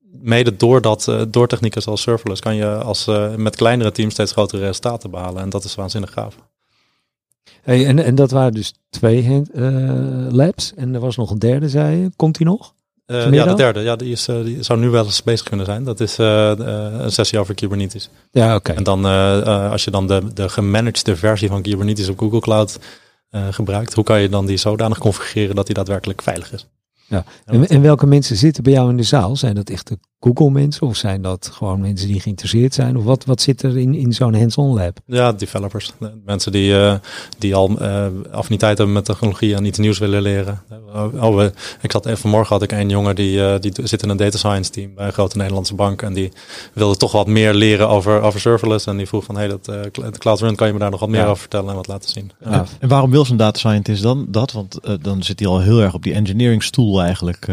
mede 0.00 0.56
door, 0.56 0.80
dat, 0.80 1.16
door 1.28 1.48
technieken 1.48 1.82
zoals 1.82 2.02
serverless, 2.02 2.40
kan 2.40 2.54
je 2.54 2.74
als, 2.76 3.04
met 3.36 3.56
kleinere 3.56 3.92
teams 3.92 4.12
steeds 4.12 4.32
grotere 4.32 4.62
resultaten 4.62 5.10
behalen. 5.10 5.42
En 5.42 5.50
dat 5.50 5.64
is 5.64 5.74
waanzinnig 5.74 6.12
gaaf. 6.12 6.36
Hey, 7.62 7.86
en, 7.86 7.98
en 7.98 8.14
dat 8.14 8.30
waren 8.30 8.52
dus 8.52 8.74
twee 8.90 9.42
labs. 10.28 10.74
En 10.74 10.94
er 10.94 11.00
was 11.00 11.16
nog 11.16 11.30
een 11.30 11.38
derde, 11.38 11.68
zei 11.68 11.96
je. 11.96 12.10
Komt 12.16 12.36
die 12.36 12.46
nog? 12.46 12.74
Ja, 13.10 13.44
de 13.44 13.54
derde. 13.54 13.80
Ja, 13.80 13.96
die, 13.96 14.12
is, 14.12 14.24
die 14.24 14.62
zou 14.62 14.78
nu 14.78 14.88
wel 14.88 15.04
eens 15.04 15.22
bezig 15.22 15.48
kunnen 15.48 15.66
zijn. 15.66 15.84
Dat 15.84 16.00
is 16.00 16.18
een 16.18 17.12
sessie 17.12 17.38
over 17.38 17.54
Kubernetes. 17.54 18.10
Ja, 18.30 18.54
oké. 18.54 18.72
En 18.72 18.82
dan 18.82 19.04
als 19.70 19.84
je 19.84 19.90
dan 19.90 20.06
de, 20.06 20.22
de 20.34 20.48
gemanagede 20.48 21.16
versie 21.16 21.48
van 21.48 21.62
Kubernetes 21.62 22.08
op 22.08 22.18
Google 22.18 22.40
Cloud 22.40 22.78
gebruikt. 23.30 23.94
Hoe 23.94 24.04
kan 24.04 24.20
je 24.20 24.28
dan 24.28 24.46
die 24.46 24.56
zodanig 24.56 24.98
configureren 24.98 25.56
dat 25.56 25.66
die 25.66 25.74
daadwerkelijk 25.74 26.22
veilig 26.22 26.52
is? 26.52 26.66
Ja. 27.06 27.24
En, 27.44 27.68
en, 27.68 27.82
welke 27.82 28.06
mensen 28.06 28.36
zitten 28.36 28.62
bij 28.62 28.72
jou 28.72 28.90
in 28.90 28.96
de 28.96 29.02
zaal? 29.02 29.36
Zijn 29.36 29.54
dat 29.54 29.70
echte 29.70 29.98
Google 30.20 30.50
mensen 30.50 30.86
of 30.86 30.96
zijn 30.96 31.22
dat 31.22 31.50
gewoon 31.52 31.80
mensen 31.80 32.08
die 32.08 32.20
geïnteresseerd 32.20 32.74
zijn? 32.74 32.96
Of 32.96 33.04
wat, 33.04 33.24
wat 33.24 33.40
zit 33.40 33.62
er 33.62 33.78
in, 33.78 33.94
in 33.94 34.12
zo'n 34.12 34.34
hands-on 34.34 34.74
lab? 34.74 34.98
Ja, 35.06 35.32
developers. 35.32 35.92
Mensen 36.24 36.52
die, 36.52 36.72
uh, 36.72 36.94
die 37.38 37.54
al 37.54 37.82
uh, 37.82 38.06
affiniteit 38.30 38.76
hebben 38.78 38.94
met 38.94 39.04
technologie 39.04 39.54
en 39.54 39.64
iets 39.64 39.78
nieuws 39.78 39.98
willen 39.98 40.22
leren. 40.22 40.62
Oh, 40.94 41.22
oh 41.22 41.44
ik 41.80 41.90
zat 41.90 42.06
even 42.06 42.18
vanmorgen 42.18 42.54
had 42.54 42.62
ik 42.62 42.72
een 42.72 42.88
jongen 42.88 43.14
die, 43.14 43.36
uh, 43.36 43.54
die 43.60 43.72
zit 43.82 44.02
in 44.02 44.08
een 44.08 44.16
data 44.16 44.38
science 44.38 44.70
team 44.70 44.94
bij 44.94 45.06
een 45.06 45.12
grote 45.12 45.36
Nederlandse 45.36 45.74
bank. 45.74 46.02
En 46.02 46.12
die 46.12 46.32
wilde 46.72 46.96
toch 46.96 47.12
wat 47.12 47.26
meer 47.26 47.54
leren 47.54 47.88
over, 47.88 48.20
over 48.20 48.40
serverless. 48.40 48.86
En 48.86 48.96
die 48.96 49.06
vroeg 49.06 49.24
van, 49.24 49.36
hey, 49.36 49.48
dat 49.48 49.68
uh, 49.68 50.10
Cloud 50.18 50.40
Run, 50.40 50.54
kan 50.54 50.66
je 50.66 50.72
me 50.72 50.78
daar 50.78 50.90
nog 50.90 51.00
wat 51.00 51.08
meer 51.08 51.26
over 51.26 51.40
vertellen 51.40 51.68
en 51.68 51.76
wat 51.76 51.86
laten 51.86 52.10
zien? 52.10 52.30
Ja. 52.44 52.64
En 52.78 52.88
waarom 52.88 53.10
wil 53.10 53.24
zo'n 53.24 53.36
data 53.36 53.58
scientist 53.58 54.02
dan 54.02 54.26
dat? 54.28 54.52
Want 54.52 54.78
dan 55.00 55.22
zit 55.22 55.38
hij 55.38 55.48
al 55.48 55.60
heel 55.60 55.80
erg 55.80 55.94
op 55.94 56.02
die 56.02 56.14
engineering 56.14 56.62
stoel 56.62 57.02
eigenlijk 57.02 57.48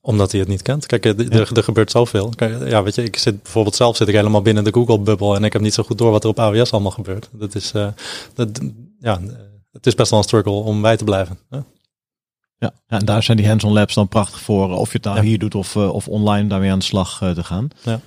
omdat 0.00 0.30
hij 0.30 0.40
het 0.40 0.48
niet 0.48 0.62
kent. 0.62 0.86
Kijk, 0.86 1.04
er, 1.04 1.56
er, 1.56 1.64
gebeurt 1.64 1.90
zoveel. 1.90 2.32
Ja, 2.64 2.82
weet 2.82 2.94
je, 2.94 3.02
ik 3.02 3.16
zit 3.16 3.42
bijvoorbeeld 3.42 3.76
zelf 3.76 3.96
zit 3.96 4.08
ik 4.08 4.14
helemaal 4.14 4.42
binnen 4.42 4.64
de 4.64 4.72
Google-bubbel 4.72 5.36
en 5.36 5.44
ik 5.44 5.52
heb 5.52 5.62
niet 5.62 5.74
zo 5.74 5.82
goed 5.82 5.98
door 5.98 6.10
wat 6.10 6.24
er 6.24 6.30
op 6.30 6.38
AWS 6.38 6.72
allemaal 6.72 6.90
gebeurt. 6.90 7.28
Dat 7.32 7.54
is, 7.54 7.72
uh, 7.72 7.88
dat, 8.34 8.60
ja, 8.98 9.20
het 9.72 9.86
is 9.86 9.94
best 9.94 10.10
wel 10.10 10.18
een 10.18 10.24
struggle 10.24 10.52
om 10.52 10.82
bij 10.82 10.96
te 10.96 11.04
blijven. 11.04 11.38
Ja, 11.50 11.64
ja 12.58 12.72
en 12.86 13.04
daar 13.04 13.22
zijn 13.22 13.36
die 13.36 13.48
hands-on 13.48 13.72
labs 13.72 13.94
dan 13.94 14.08
prachtig 14.08 14.40
voor. 14.40 14.70
Of 14.70 14.92
je 14.92 14.98
het 15.02 15.06
nou 15.06 15.26
hier 15.26 15.38
doet 15.38 15.54
of, 15.54 15.74
uh, 15.74 15.94
of 15.94 16.08
online 16.08 16.48
daarmee 16.48 16.70
aan 16.70 16.78
de 16.78 16.84
slag 16.84 17.20
uh, 17.22 17.30
te 17.30 17.44
gaan. 17.44 17.68
Ja. 17.82 18.00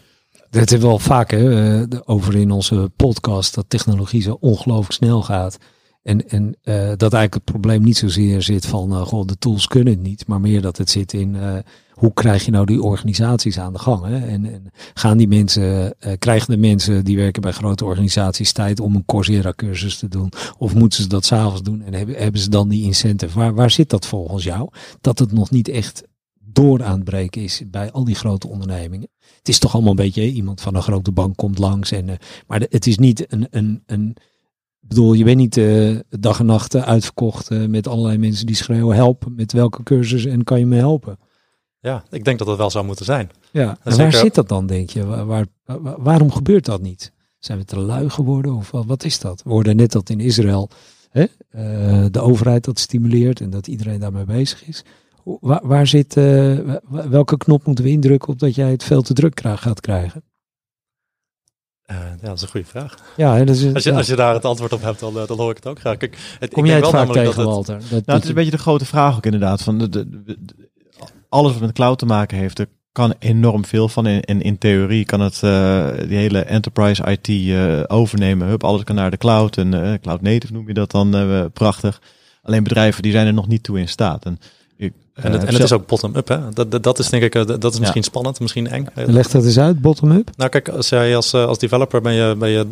Het 0.50 0.72
is 0.72 0.80
wel 0.80 1.00
vaak 1.00 1.32
hè, 1.32 1.84
over 2.06 2.36
in 2.36 2.52
onze 2.52 2.92
podcast 2.96 3.56
dat 3.56 3.66
technologie 3.68 4.22
zo 4.22 4.38
ongelooflijk 4.40 4.92
snel 4.92 5.22
gaat. 5.22 5.58
En, 6.04 6.30
en 6.30 6.44
uh, 6.44 6.76
dat 6.76 7.14
eigenlijk 7.14 7.34
het 7.34 7.44
probleem 7.44 7.84
niet 7.84 7.98
zozeer 7.98 8.42
zit 8.42 8.66
van, 8.66 8.92
uh, 8.92 9.02
goh, 9.02 9.26
de 9.26 9.38
tools 9.38 9.68
kunnen 9.68 9.94
het 9.94 10.02
niet, 10.02 10.28
maar 10.28 10.42
meer 10.42 10.62
dat 10.62 10.78
het 10.78 10.90
zit 10.90 11.14
in 11.14 11.36
uh, 11.36 11.58
hoe 11.94 12.14
krijg 12.14 12.46
je 12.46 12.52
nou 12.52 12.66
die 12.66 12.82
organisaties 12.82 13.60
aan 13.60 13.74
de 13.74 13.80
gang? 13.80 14.06
Hè? 14.06 14.18
En, 14.28 14.54
en 14.54 14.72
gaan 14.94 15.18
die 15.18 15.28
mensen, 15.28 15.96
uh, 16.00 16.14
krijgen 16.20 16.50
de 16.50 16.58
mensen 16.58 17.06
die 17.06 17.18
werken 17.18 17.42
bij 17.42 17.52
grote 17.52 17.86
organisaties 17.86 18.52
tijd 18.52 18.80
om 18.80 18.96
een 18.96 19.06
Coursera 19.06 19.54
cursus 19.56 19.98
te 19.98 20.08
doen? 20.08 20.32
Of 20.58 20.76
moeten 20.76 21.02
ze 21.02 21.08
dat 21.08 21.26
s'avonds 21.26 21.62
doen 21.62 21.82
en 21.82 21.94
hebben, 21.94 22.16
hebben 22.16 22.42
ze 22.42 22.50
dan 22.50 22.70
die 22.70 22.84
incentive? 22.84 23.40
Waar, 23.40 23.54
waar 23.54 23.72
zit 23.72 23.90
dat 23.90 24.06
volgens 24.06 24.44
jou? 24.44 24.70
Dat 25.02 25.20
het 25.20 25.32
nog 25.32 25.52
niet 25.52 25.68
echt 25.68 26.04
door 26.40 26.84
aan 26.84 26.96
het 26.96 27.04
breken 27.04 27.42
is 27.42 27.62
bij 27.68 27.92
al 27.92 28.04
die 28.04 28.16
grote 28.16 28.48
ondernemingen. 28.48 29.08
Het 29.38 29.50
is 29.50 29.60
toch 29.60 29.74
allemaal 29.74 29.92
een 29.92 29.98
beetje, 29.98 30.32
iemand 30.32 30.62
van 30.62 30.76
een 30.76 30.82
grote 30.82 31.12
bank 31.12 31.36
komt 31.36 31.58
langs. 31.58 31.92
En, 31.92 32.08
uh, 32.08 32.14
maar 32.48 32.66
het 32.70 32.88
is 32.88 32.98
niet 32.98 33.34
een, 33.34 33.48
een, 33.50 33.84
een 33.86 34.16
bedoel, 34.80 35.14
je 35.14 35.24
bent 35.24 35.38
niet 35.38 35.58
uh, 35.58 36.00
dag 36.10 36.40
en 36.40 36.46
nacht 36.46 36.76
uitverkocht 36.76 37.50
met 37.68 37.88
allerlei 37.88 38.18
mensen 38.18 38.46
die 38.46 38.56
schreeuwen 38.56 38.96
help 38.96 39.26
met 39.30 39.52
welke 39.52 39.84
cursus 39.84 40.26
en 40.26 40.44
kan 40.44 40.60
je 40.60 40.66
me 40.66 40.76
helpen. 40.76 41.18
Ja, 41.84 42.04
ik 42.10 42.24
denk 42.26 42.38
dat 42.38 42.48
dat 42.48 42.58
wel 42.58 42.70
zou 42.70 42.86
moeten 42.86 43.06
zijn. 43.06 43.30
Ja, 43.52 43.78
en 43.84 43.98
waar 43.98 44.14
zit 44.14 44.36
dat 44.36 44.48
dan, 44.50 44.66
denk 44.66 44.90
je? 44.90 45.06
Waar, 45.06 45.26
waar, 45.26 45.46
waarom 46.02 46.32
gebeurt 46.32 46.66
dat 46.66 46.82
niet? 46.82 47.12
Zijn 47.40 47.58
we 47.58 47.66
te 47.66 47.80
lui 47.80 48.10
geworden 48.10 48.54
of 48.54 48.72
wat 48.72 49.04
is 49.04 49.20
dat? 49.20 49.42
We 49.44 49.50
hoorden 49.50 49.76
net 49.76 49.92
dat 49.92 50.10
in 50.10 50.20
Israël 50.20 50.70
hè, 51.10 51.22
uh, 51.22 52.06
de 52.12 52.20
overheid 52.20 52.64
dat 52.64 52.80
stimuleert 52.80 53.42
en 53.42 53.50
dat 53.50 53.68
iedereen 53.68 54.00
daarmee 54.00 54.24
bezig 54.26 54.66
is. 54.68 54.84
Waar, 55.24 55.68
waar 55.68 55.88
zit, 55.88 56.14
welke 56.90 57.38
knop 57.38 57.66
moeten 57.66 57.84
we 57.84 57.90
indrukken 57.92 58.30
op 58.30 58.40
dat 58.40 58.56
jij 58.56 58.72
het 58.72 58.84
veel 58.84 59.02
te 59.02 59.14
druk 59.14 59.40
gaat 59.44 59.80
krijgen? 59.80 60.24
Uh, 61.92 61.98
ja, 61.98 62.28
dat 62.28 62.36
is 62.36 62.42
een 62.42 62.48
goede 62.48 62.66
vraag. 62.68 62.96
Ja, 63.18 63.44
dat 63.44 63.56
is, 63.56 63.74
als, 63.74 63.84
je, 63.84 63.90
ja. 63.92 63.98
als 63.98 64.08
je 64.08 64.16
daar 64.16 64.34
het 64.34 64.46
antwoord 64.46 64.74
op 64.74 64.82
hebt, 64.82 65.00
dan, 65.00 65.14
dan 65.14 65.38
hoor 65.38 65.50
ik 65.50 65.56
het 65.56 65.68
ook 65.68 65.80
graag. 65.80 65.98
Kijk, 65.98 66.18
het, 66.40 66.54
Kom 66.54 66.64
ik 66.64 66.70
jij 66.70 66.82
denk 66.82 66.86
het 66.86 66.94
wel 66.94 67.06
vaak 67.06 67.16
namelijk 67.16 67.36
tegen, 67.36 67.46
dat 67.46 67.68
het- 67.68 67.68
Walter? 67.68 67.80
Dat, 67.82 67.90
Nou, 67.90 68.02
dat 68.06 68.14
het 68.16 68.24
is 68.24 68.30
een 68.30 68.36
beetje 68.36 68.52
de 68.52 68.58
grote 68.58 68.86
vraag 68.86 69.16
ook 69.16 69.26
inderdaad. 69.26 69.62
Van 69.62 69.78
de- 69.78 69.90
de- 69.90 70.72
alles 71.34 71.52
wat 71.52 71.62
met 71.62 71.72
cloud 71.72 72.00
te 72.00 72.06
maken 72.06 72.38
heeft, 72.38 72.60
er 72.60 72.68
kan 72.92 73.14
enorm 73.20 73.66
veel 73.66 73.90
van. 73.90 74.06
En, 74.08 74.22
en 74.22 74.42
in 74.42 74.58
theorie 74.58 75.06
kan 75.06 75.20
het 75.20 75.44
eh, 75.44 75.88
die 76.08 76.18
hele 76.18 76.40
enterprise 76.40 77.04
IT 77.12 77.28
eh, 77.28 77.84
overnemen. 77.88 78.48
Hup, 78.48 78.64
alles 78.64 78.84
kan 78.84 78.96
naar 78.96 79.12
de 79.12 79.18
cloud. 79.18 79.58
En 79.58 79.74
eh, 79.74 80.00
cloud 80.02 80.22
native 80.22 80.54
noem 80.54 80.68
je 80.68 80.74
dat 80.74 80.92
dan 80.92 81.16
eh, 81.16 81.46
prachtig. 81.54 82.02
Alleen 82.44 82.64
bedrijven 82.64 83.02
die 83.04 83.12
zijn 83.12 83.28
er 83.28 83.34
nog 83.34 83.48
niet 83.48 83.64
toe 83.64 83.80
in 83.80 83.88
staat. 83.88 84.26
En, 84.26 84.38
ik, 84.78 84.94
En 85.14 85.32
het, 85.32 85.44
en 85.44 85.54
het 85.54 85.64
is 85.64 85.72
ook 85.72 85.88
bottom-up, 85.88 86.28
hè? 86.28 86.38
Dat, 86.54 86.72
dat, 86.72 86.84
dat 86.84 87.00
is 87.00 87.10
denk 87.10 87.24
ik, 87.24 87.34
dat 87.62 87.74
is 87.74 87.80
misschien 87.80 88.02
Ja. 88.02 88.08
spannend, 88.08 88.40
misschien 88.40 88.68
eng. 88.68 88.86
Leg 88.96 89.28
dat 89.30 89.46
eens 89.46 89.60
uit, 89.60 89.82
bottom-up. 89.82 90.30
Nou, 90.36 90.50
kijk, 90.50 90.70
als 90.70 90.90
jij 90.90 91.16
als, 91.16 91.34
als 91.34 91.58
developer 91.58 92.02
ben 92.02 92.14
je, 92.14 92.36
ben 92.38 92.50
je, 92.50 92.66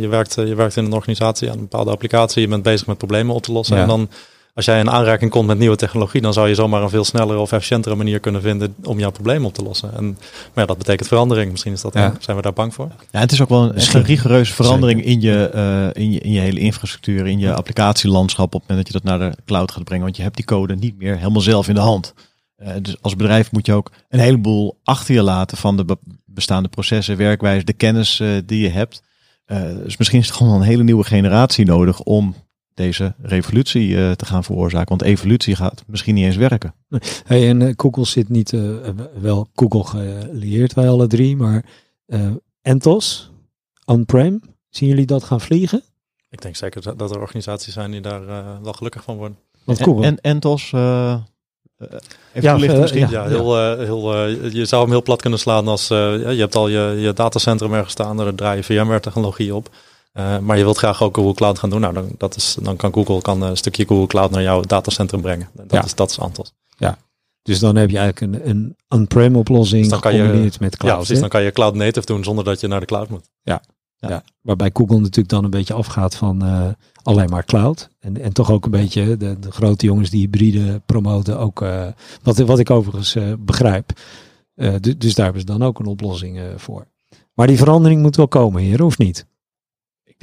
je, 0.00 0.08
werkt, 0.08 0.34
je 0.34 0.54
werkt 0.54 0.76
in 0.76 0.84
een 0.84 0.92
organisatie 0.92 1.48
aan 1.48 1.54
een 1.54 1.60
bepaalde 1.68 1.90
applicatie, 1.90 2.42
je 2.42 2.48
bent 2.48 2.62
bezig 2.62 2.86
met 2.86 2.98
problemen 2.98 3.34
op 3.34 3.42
te 3.42 3.52
lossen. 3.52 3.76
Ja. 3.76 3.82
En 3.82 3.88
dan, 3.88 4.08
als 4.54 4.64
jij 4.64 4.78
in 4.78 4.90
aanraking 4.90 5.30
komt 5.30 5.46
met 5.46 5.58
nieuwe 5.58 5.76
technologie, 5.76 6.20
dan 6.20 6.32
zou 6.32 6.48
je 6.48 6.54
zomaar 6.54 6.82
een 6.82 6.88
veel 6.90 7.04
snellere 7.04 7.38
of 7.38 7.52
efficiëntere 7.52 7.94
manier 7.94 8.20
kunnen 8.20 8.42
vinden 8.42 8.74
om 8.82 8.98
jouw 8.98 9.10
probleem 9.10 9.44
op 9.44 9.54
te 9.54 9.62
lossen. 9.62 9.94
En, 9.96 10.04
maar 10.04 10.18
ja, 10.54 10.64
dat 10.66 10.78
betekent 10.78 11.08
verandering. 11.08 11.50
Misschien 11.50 11.72
is 11.72 11.80
dat, 11.80 11.94
Ja. 11.94 12.14
zijn 12.20 12.36
we 12.36 12.42
daar 12.42 12.52
bang 12.52 12.74
voor? 12.74 12.88
Ja, 13.10 13.20
het 13.20 13.32
is 13.32 13.40
ook 13.42 13.48
wel 13.48 13.62
een, 13.62 13.74
echt 13.74 13.94
een 13.94 14.02
rigoureuze 14.04 14.52
verandering 14.54 15.04
in 15.04 15.20
je, 15.20 15.48
eh, 15.48 16.02
in, 16.02 16.12
je, 16.12 16.18
in 16.20 16.32
je 16.32 16.40
hele 16.40 16.60
infrastructuur, 16.60 17.26
in 17.26 17.38
je 17.38 17.54
applicatielandschap 17.54 18.54
op 18.54 18.60
het 18.60 18.68
moment 18.68 18.86
dat 18.86 19.02
je 19.02 19.08
dat 19.08 19.18
naar 19.18 19.30
de 19.30 19.36
cloud 19.44 19.72
gaat 19.72 19.84
brengen. 19.84 20.04
Want 20.04 20.16
je 20.16 20.22
hebt 20.22 20.36
die 20.36 20.44
code 20.44 20.76
niet 20.76 20.98
meer 20.98 21.16
helemaal 21.18 21.40
zelf 21.42 21.68
in 21.68 21.74
de 21.74 21.80
hand. 21.80 22.14
Eh, 22.56 22.72
dus 22.82 22.96
als 23.02 23.16
bedrijf 23.16 23.52
moet 23.52 23.66
je 23.66 23.72
ook 23.72 23.90
een 24.08 24.20
heleboel 24.20 24.78
achter 24.82 25.14
je 25.14 25.22
laten 25.22 25.56
van 25.56 25.76
de 25.76 25.84
be- 25.84 25.98
bestaande 26.24 26.68
processen, 26.68 27.16
werkwijze, 27.16 27.64
de 27.64 27.72
kennis 27.72 28.20
eh, 28.20 28.28
die 28.46 28.60
je 28.60 28.68
hebt. 28.70 29.02
Dus 29.84 29.96
misschien 29.96 30.20
is 30.20 30.26
het 30.26 30.36
gewoon 30.36 30.54
een 30.54 30.62
hele 30.66 30.82
nieuwe 30.82 31.04
generatie 31.04 31.64
nodig 31.64 32.00
om 32.00 32.34
deze 32.74 33.14
revolutie 33.22 33.96
eh, 33.96 34.10
te 34.10 34.26
gaan 34.26 34.44
veroorzaken. 34.44 34.88
Want 34.88 35.02
evolutie 35.02 35.56
gaat 35.56 35.84
misschien 35.86 36.14
niet 36.14 36.24
eens 36.24 36.36
werken. 36.36 36.74
Hey, 37.24 37.48
en 37.48 37.62
eh, 37.62 37.72
Google 37.76 38.04
zit 38.04 38.28
niet, 38.28 38.52
eh, 38.52 38.60
wel 39.20 39.48
Google 39.54 39.84
gelieerd 39.84 40.74
wij 40.74 40.88
alle 40.88 41.06
drie, 41.06 41.36
maar 41.36 41.64
eh 42.06 42.30
Entos, 42.62 43.30
on-prem, 43.84 44.40
zien 44.68 44.88
jullie 44.88 45.06
dat 45.06 45.24
gaan 45.24 45.40
vliegen? 45.40 45.82
Ik 46.30 46.42
denk 46.42 46.56
zeker 46.56 46.82
dat 46.82 46.98
dat 46.98 47.10
er 47.10 47.20
organisaties 47.20 47.72
zijn 47.72 47.90
die 47.90 48.00
daar 48.00 48.26
wel 48.62 48.72
gelukkig 48.72 49.02
van 49.02 49.16
worden. 49.16 49.38
Want 49.64 49.78
En, 49.78 49.84
Google, 49.84 50.06
en 50.06 50.20
Entos, 50.20 50.72
even 52.32 52.42
Ja, 52.42 52.56
misschien. 52.56 53.08
ja. 53.08 53.08
Ja, 53.10 53.26
heel, 53.26 53.76
heel, 53.78 54.26
je 54.28 54.64
zou 54.64 54.82
hem 54.82 54.90
heel 54.90 55.02
plat 55.02 55.20
kunnen 55.20 55.38
slaan 55.38 55.68
als 55.68 55.90
eh, 55.90 55.98
ja, 55.98 56.30
je 56.30 56.40
hebt 56.40 56.54
al 56.54 56.68
je, 56.68 56.96
je 56.98 57.12
datacentrum 57.12 57.72
ergens 57.72 57.92
staan, 57.92 58.16
daar 58.16 58.34
draai 58.34 58.56
je 58.56 58.62
VMware-technologie 58.62 59.54
op. 59.54 59.68
Eh, 60.14 60.38
maar 60.38 60.56
je 60.58 60.62
wilt 60.64 60.76
graag 60.78 61.02
ook 61.02 61.16
Google 61.16 61.34
Cloud 61.34 61.58
gaan 61.58 61.70
doen. 61.70 61.80
Nou, 61.80 61.94
dan, 61.94 62.08
dat 62.18 62.36
is, 62.36 62.56
dan 62.62 62.76
kan 62.76 62.92
Google 62.92 63.22
kan 63.22 63.42
een 63.42 63.56
stukje 63.56 63.86
Google 63.86 64.06
Cloud 64.06 64.30
naar 64.30 64.42
jouw 64.42 64.60
datacentrum 64.60 65.20
brengen. 65.20 65.48
Dat, 65.52 65.70
Ja. 65.70 65.84
is, 65.84 65.94
dat 65.94 66.10
is 66.10 66.18
Antos. 66.20 66.52
dus 67.42 67.58
dan 67.58 67.76
heb 67.76 67.90
je 67.90 67.98
eigenlijk 67.98 68.44
een, 68.44 68.50
een 68.50 68.76
on-prem 68.88 69.36
oplossing 69.36 69.80
Dus 69.82 69.90
dan 69.90 70.00
kan 70.00 70.12
je- 70.12 70.18
gecombineerd 70.18 70.60
met 70.60 70.72
Ja, 70.72 70.78
cloud. 70.78 70.96
precies. 70.96 71.14
hè? 71.14 71.20
Dan 71.20 71.28
kan 71.28 71.42
je 71.42 71.50
Cloud 71.52 71.74
Native 71.74 72.06
doen 72.06 72.24
zonder 72.24 72.44
dat 72.44 72.60
je 72.60 72.66
naar 72.66 72.80
de 72.80 72.86
cloud 72.86 73.08
moet. 73.08 73.30
Ja, 73.42 73.62
waarbij 74.40 74.70
Google 74.72 74.96
natuurlijk 74.98 75.28
dan 75.28 75.44
een 75.44 75.50
beetje 75.50 75.74
afgaat 75.74 76.14
van 76.14 76.44
eh, 76.44 76.68
alleen 77.02 77.28
maar 77.28 77.44
cloud. 77.44 77.88
En, 78.00 78.20
en 78.20 78.32
toch 78.32 78.50
ook 78.50 78.64
een 78.64 78.70
beetje 78.70 79.16
de, 79.16 79.38
de 79.38 79.50
grote 79.50 79.86
jongens 79.86 80.10
die 80.10 80.20
hybride 80.20 80.80
promoten 80.86 81.38
ook. 81.38 81.62
eh, 81.62 81.86
wat, 82.22 82.38
wat 82.38 82.58
ik 82.58 82.70
overigens 82.70 83.16
begrijp. 83.38 83.90
Du- 84.54 84.96
dus 84.98 85.14
daar 85.14 85.24
hebben 85.24 85.40
ze 85.42 85.46
dan 85.58 85.62
ook 85.62 85.78
een 85.78 85.86
oplossing 85.86 86.40
voor. 86.56 86.86
Maar 87.34 87.46
die 87.46 87.56
verandering 87.58 88.02
moet 88.02 88.16
wel 88.16 88.28
komen 88.28 88.62
hier, 88.62 88.84
of 88.84 88.98
niet? 88.98 89.26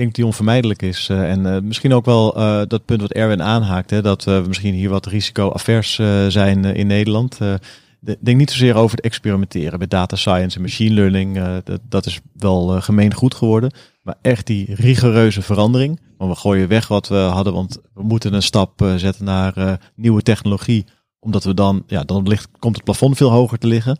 Ik 0.01 0.07
denk 0.07 0.19
die 0.19 0.31
onvermijdelijk 0.31 0.81
is. 0.81 1.09
eh, 1.09 1.31
en 1.31 1.45
eh, 1.45 1.61
misschien 1.61 1.93
ook 1.93 2.05
wel 2.05 2.35
eh, 2.35 2.61
dat 2.67 2.85
punt 2.85 3.01
wat 3.01 3.11
Erwin 3.11 3.41
aanhaakt. 3.41 3.89
Hè, 3.89 4.01
dat 4.01 4.23
we 4.23 4.43
misschien 4.47 4.73
hier 4.73 4.89
wat 4.89 5.05
risico-avers 5.05 5.95
zijn 6.27 6.65
in 6.65 6.87
Nederland. 6.87 7.37
De- 7.37 8.17
denk 8.19 8.37
niet 8.37 8.51
zozeer 8.51 8.75
over 8.75 8.95
het 8.95 9.05
experimenteren 9.05 9.79
met 9.79 9.89
data 9.89 10.15
science 10.15 10.55
en 10.55 10.61
machine 10.61 10.93
learning. 10.95 11.39
dat, 11.63 11.79
dat 11.89 12.05
is 12.05 12.19
wel 12.33 12.81
gemeen 12.81 13.13
goed 13.13 13.35
geworden. 13.35 13.71
Maar 14.03 14.15
echt 14.21 14.47
die 14.47 14.75
rigoureuze 14.75 15.41
verandering. 15.41 15.99
Want 16.17 16.33
we 16.33 16.39
gooien 16.39 16.67
weg 16.67 16.87
wat 16.87 17.07
we 17.07 17.15
hadden. 17.15 17.53
Want 17.53 17.79
we 17.93 18.03
moeten 18.03 18.33
een 18.33 18.43
stap 18.43 18.83
zetten 18.95 19.25
naar 19.25 19.79
nieuwe 19.95 20.21
technologie. 20.21 20.85
Omdat 21.19 21.43
we 21.43 21.53
dan, 21.53 21.83
ja, 21.87 22.03
dan 22.03 22.27
ligt, 22.27 22.49
komt 22.59 22.75
het 22.75 22.83
plafond 22.83 23.17
veel 23.17 23.31
hoger 23.31 23.57
te 23.57 23.67
liggen. 23.67 23.99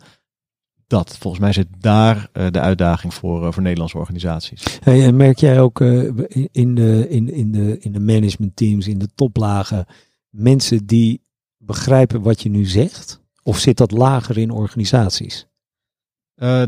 Dat, 0.92 1.16
volgens 1.18 1.42
mij 1.42 1.52
zit 1.52 1.66
daar 1.78 2.28
eh, 2.32 2.46
de 2.50 2.60
uitdaging 2.60 3.14
voor, 3.14 3.46
eh, 3.46 3.52
voor 3.52 3.62
Nederlandse 3.62 3.98
organisaties. 3.98 4.62
Hey, 4.80 5.04
en 5.04 5.16
merk 5.16 5.38
jij 5.38 5.60
ook 5.60 5.80
eh, 5.80 6.02
in, 6.52 6.74
de, 6.74 7.06
in, 7.08 7.32
in, 7.32 7.52
de, 7.52 7.78
in 7.80 7.92
de 7.92 8.00
managementteams, 8.00 8.88
in 8.88 8.98
de 8.98 9.08
toplagen, 9.14 9.86
mensen 10.30 10.86
die 10.86 11.22
begrijpen 11.58 12.22
wat 12.22 12.42
je 12.42 12.48
nu 12.48 12.64
zegt? 12.64 13.20
Of 13.42 13.58
zit 13.58 13.76
dat 13.76 13.90
lager 13.90 14.38
in 14.38 14.50
organisaties? 14.50 15.46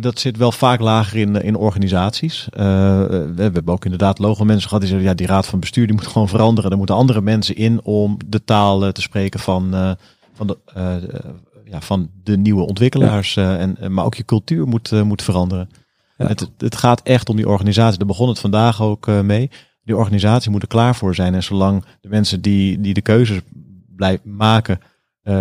Dat 0.01 0.19
zit 0.19 0.37
wel 0.37 0.53
vaak 0.53 0.81
lager 0.81 1.19
in, 1.19 1.35
in 1.35 1.57
organisaties. 1.57 2.47
We, 2.51 3.35
hebben 3.37 3.67
ook 3.67 3.85
inderdaad 3.85 4.19
logo 4.19 4.45
mensen 4.45 4.69
gehad 4.69 4.83
die 4.83 4.91
zeggen, 4.91 5.09
ja, 5.09 5.15
die 5.15 5.27
raad 5.27 5.47
van 5.47 5.61
bestuur 5.61 5.87
die 5.87 5.97
moet 5.97 6.07
gewoon 6.13 6.29
veranderen. 6.29 6.71
Er 6.71 6.77
moeten 6.77 6.95
andere 6.97 7.21
mensen 7.21 7.57
in 7.57 7.83
om 7.83 8.19
de 8.27 8.45
taal 8.45 8.93
te 8.93 9.03
spreken 9.03 9.41
van, 9.41 9.97
van, 10.35 10.47
de, 10.47 10.59
de- 10.75 11.35
ja, 11.65 11.81
van 11.81 12.11
de 12.23 12.37
nieuwe 12.37 12.67
ontwikkelaars. 12.67 13.37
eh, 13.37 13.61
en, 13.61 13.77
eh, 13.77 13.89
maar 13.89 14.05
ook 14.05 14.15
je 14.15 14.25
cultuur 14.25 14.67
moet, 14.67 14.93
eh, 14.93 15.03
moet 15.03 15.23
veranderen. 15.23 15.69
Ja. 16.17 16.27
Het, 16.27 16.51
het 16.59 16.77
gaat 16.77 17.03
echt 17.03 17.29
om 17.29 17.37
die 17.37 17.49
organisatie. 17.49 17.99
Daar 17.99 18.07
begon 18.07 18.29
het 18.29 18.39
vandaag 18.39 18.83
ook 18.83 19.09
eh, 19.09 19.21
mee. 19.21 19.51
Die 19.83 19.97
organisatie 19.97 20.51
moet 20.51 20.63
er 20.63 20.69
klaar 20.69 20.95
voor 20.97 21.15
zijn. 21.15 21.35
En 21.35 21.43
zolang 21.43 21.85
de 22.01 22.09
mensen 22.09 22.41
die, 22.41 22.81
die 22.81 22.95
de 22.95 23.01
keuzes 23.03 23.41
blijven 23.97 24.37
maken, 24.37 24.79
eh, 25.23 25.35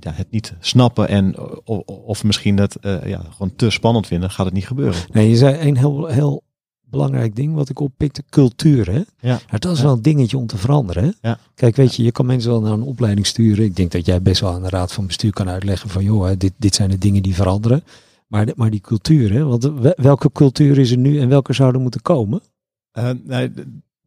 ja, 0.00 0.12
het 0.12 0.30
niet 0.30 0.54
snappen 0.60 1.08
en 1.08 1.38
of, 1.64 1.78
of 1.86 2.24
misschien 2.24 2.58
eh, 2.58 3.06
ja, 3.06 3.22
gewoon 3.30 3.56
te 3.56 3.70
spannend 3.70 4.06
vinden, 4.06 4.30
gaat 4.30 4.46
het 4.46 4.54
niet 4.54 4.66
gebeuren. 4.66 5.00
Nee, 5.12 5.28
je 5.28 5.36
zei 5.36 5.68
een 5.68 5.76
heel, 5.76 6.06
heel 6.06 6.42
belangrijk 6.90 7.36
ding 7.36 7.54
wat 7.54 7.68
ik 7.68 7.80
oppikte, 7.80 8.22
cultuur. 8.30 8.90
Hè? 8.90 9.02
Ja. 9.28 9.40
Maar 9.50 9.60
dat 9.60 9.72
is 9.72 9.78
Ja. 9.78 9.84
wel 9.84 9.92
een 9.94 10.02
dingetje 10.02 10.36
om 10.36 10.46
te 10.46 10.56
veranderen. 10.56 11.02
Hè? 11.04 11.28
Ja. 11.28 11.38
Kijk, 11.54 11.76
weet 11.76 11.94
je, 11.94 12.02
je 12.02 12.12
kan 12.12 12.26
mensen 12.26 12.50
wel 12.50 12.60
naar 12.60 12.72
een 12.72 12.82
opleiding 12.82 13.26
sturen. 13.26 13.64
Ik 13.64 13.76
denk 13.76 13.90
dat 13.92 14.06
jij 14.06 14.22
best 14.22 14.40
wel 14.40 14.52
aan 14.52 14.62
de 14.62 14.68
raad 14.68 14.92
van 14.92 15.06
bestuur 15.06 15.32
kan 15.32 15.48
uitleggen 15.48 15.90
van, 15.90 16.04
joh, 16.04 16.24
hè, 16.26 16.36
dit, 16.36 16.52
dit 16.56 16.74
zijn 16.74 16.90
de 16.90 16.98
dingen 16.98 17.22
die 17.22 17.34
veranderen. 17.34 17.82
Maar, 18.26 18.46
de- 18.46 18.52
maar 18.56 18.70
die 18.70 18.80
cultuur, 18.80 19.32
hè? 19.32 19.44
Want 19.44 19.62
we- 19.64 19.94
welke 19.96 20.32
cultuur 20.32 20.78
is 20.78 20.90
er 20.90 20.98
nu 20.98 21.18
en 21.20 21.28
welke 21.28 21.52
zouden 21.52 21.82
moeten 21.82 22.02
komen? 22.02 22.40
Nee, 23.24 23.50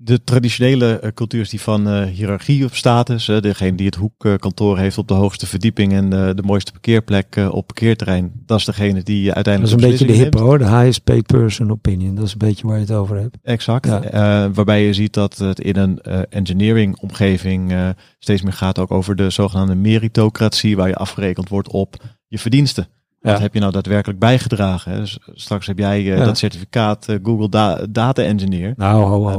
de, 0.03 0.23
traditionele 0.23 0.99
eh, 0.99 1.11
cultuur 1.13 1.41
is 1.41 1.49
die 1.49 1.61
van 1.61 1.87
eh, 1.87 2.03
hiërarchie 2.03 2.65
op 2.65 2.75
status. 2.75 3.27
eh, 3.27 3.41
degene 3.41 3.75
die 3.77 3.85
het 3.85 3.95
hoekkantoor 3.95 4.77
heeft 4.77 4.97
op 4.97 5.07
de 5.07 5.13
hoogste 5.13 5.47
verdieping 5.47 5.93
en 5.93 6.13
eh, 6.13 6.29
de 6.35 6.43
mooiste 6.43 6.71
parkeerplek 6.71 7.35
op 7.51 7.67
parkeerterrein. 7.67 8.31
Dat 8.45 8.59
is 8.59 8.65
degene 8.65 9.03
die 9.03 9.25
Dat 9.25 9.35
uiteindelijk 9.35 9.75
is 9.75 9.83
een 9.83 9.89
beetje 9.89 10.05
de 10.05 10.13
hippe 10.13 10.39
hoor, 10.39 10.57
de 10.57 10.69
highest 10.69 11.03
paid 11.03 11.25
person 11.25 11.71
opinion. 11.71 12.15
Dat 12.15 12.25
is 12.25 12.31
een 12.31 12.37
beetje 12.37 12.67
waar 12.67 12.75
je 12.75 12.81
het 12.81 12.91
over 12.91 13.17
hebt. 13.17 13.37
Exact. 13.43 13.85
Ja. 13.85 14.51
Waarbij 14.51 14.85
je 14.85 14.93
ziet 14.93 15.13
dat 15.13 15.37
het 15.37 15.59
in 15.59 15.75
een 15.75 15.99
engineering 16.29 16.99
omgeving 16.99 17.73
steeds 18.19 18.41
meer 18.41 18.53
gaat 18.53 18.79
ook 18.79 18.91
over 18.91 19.15
de 19.15 19.29
zogenaamde 19.29 19.75
meritocratie, 19.75 20.75
waar 20.75 20.87
je 20.87 20.95
afgerekend 20.95 21.49
wordt 21.49 21.69
op 21.69 21.95
je 22.27 22.39
verdiensten. 22.39 22.87
Wat 23.21 23.39
heb 23.39 23.53
je 23.53 23.59
nou 23.59 23.71
daadwerkelijk 23.71 24.19
bijgedragen? 24.19 24.91
Hè? 24.91 24.99
Dus 24.99 25.19
straks 25.33 25.67
heb 25.67 25.77
jij 25.77 26.03
uh, 26.03 26.25
dat 26.25 26.37
certificaat 26.37 27.07
uh, 27.09 27.15
Google 27.23 27.49
da 27.49 27.85
Data 27.89 28.21
Engineer. 28.21 28.73
Nou, 28.77 29.03
ho, 29.03 29.29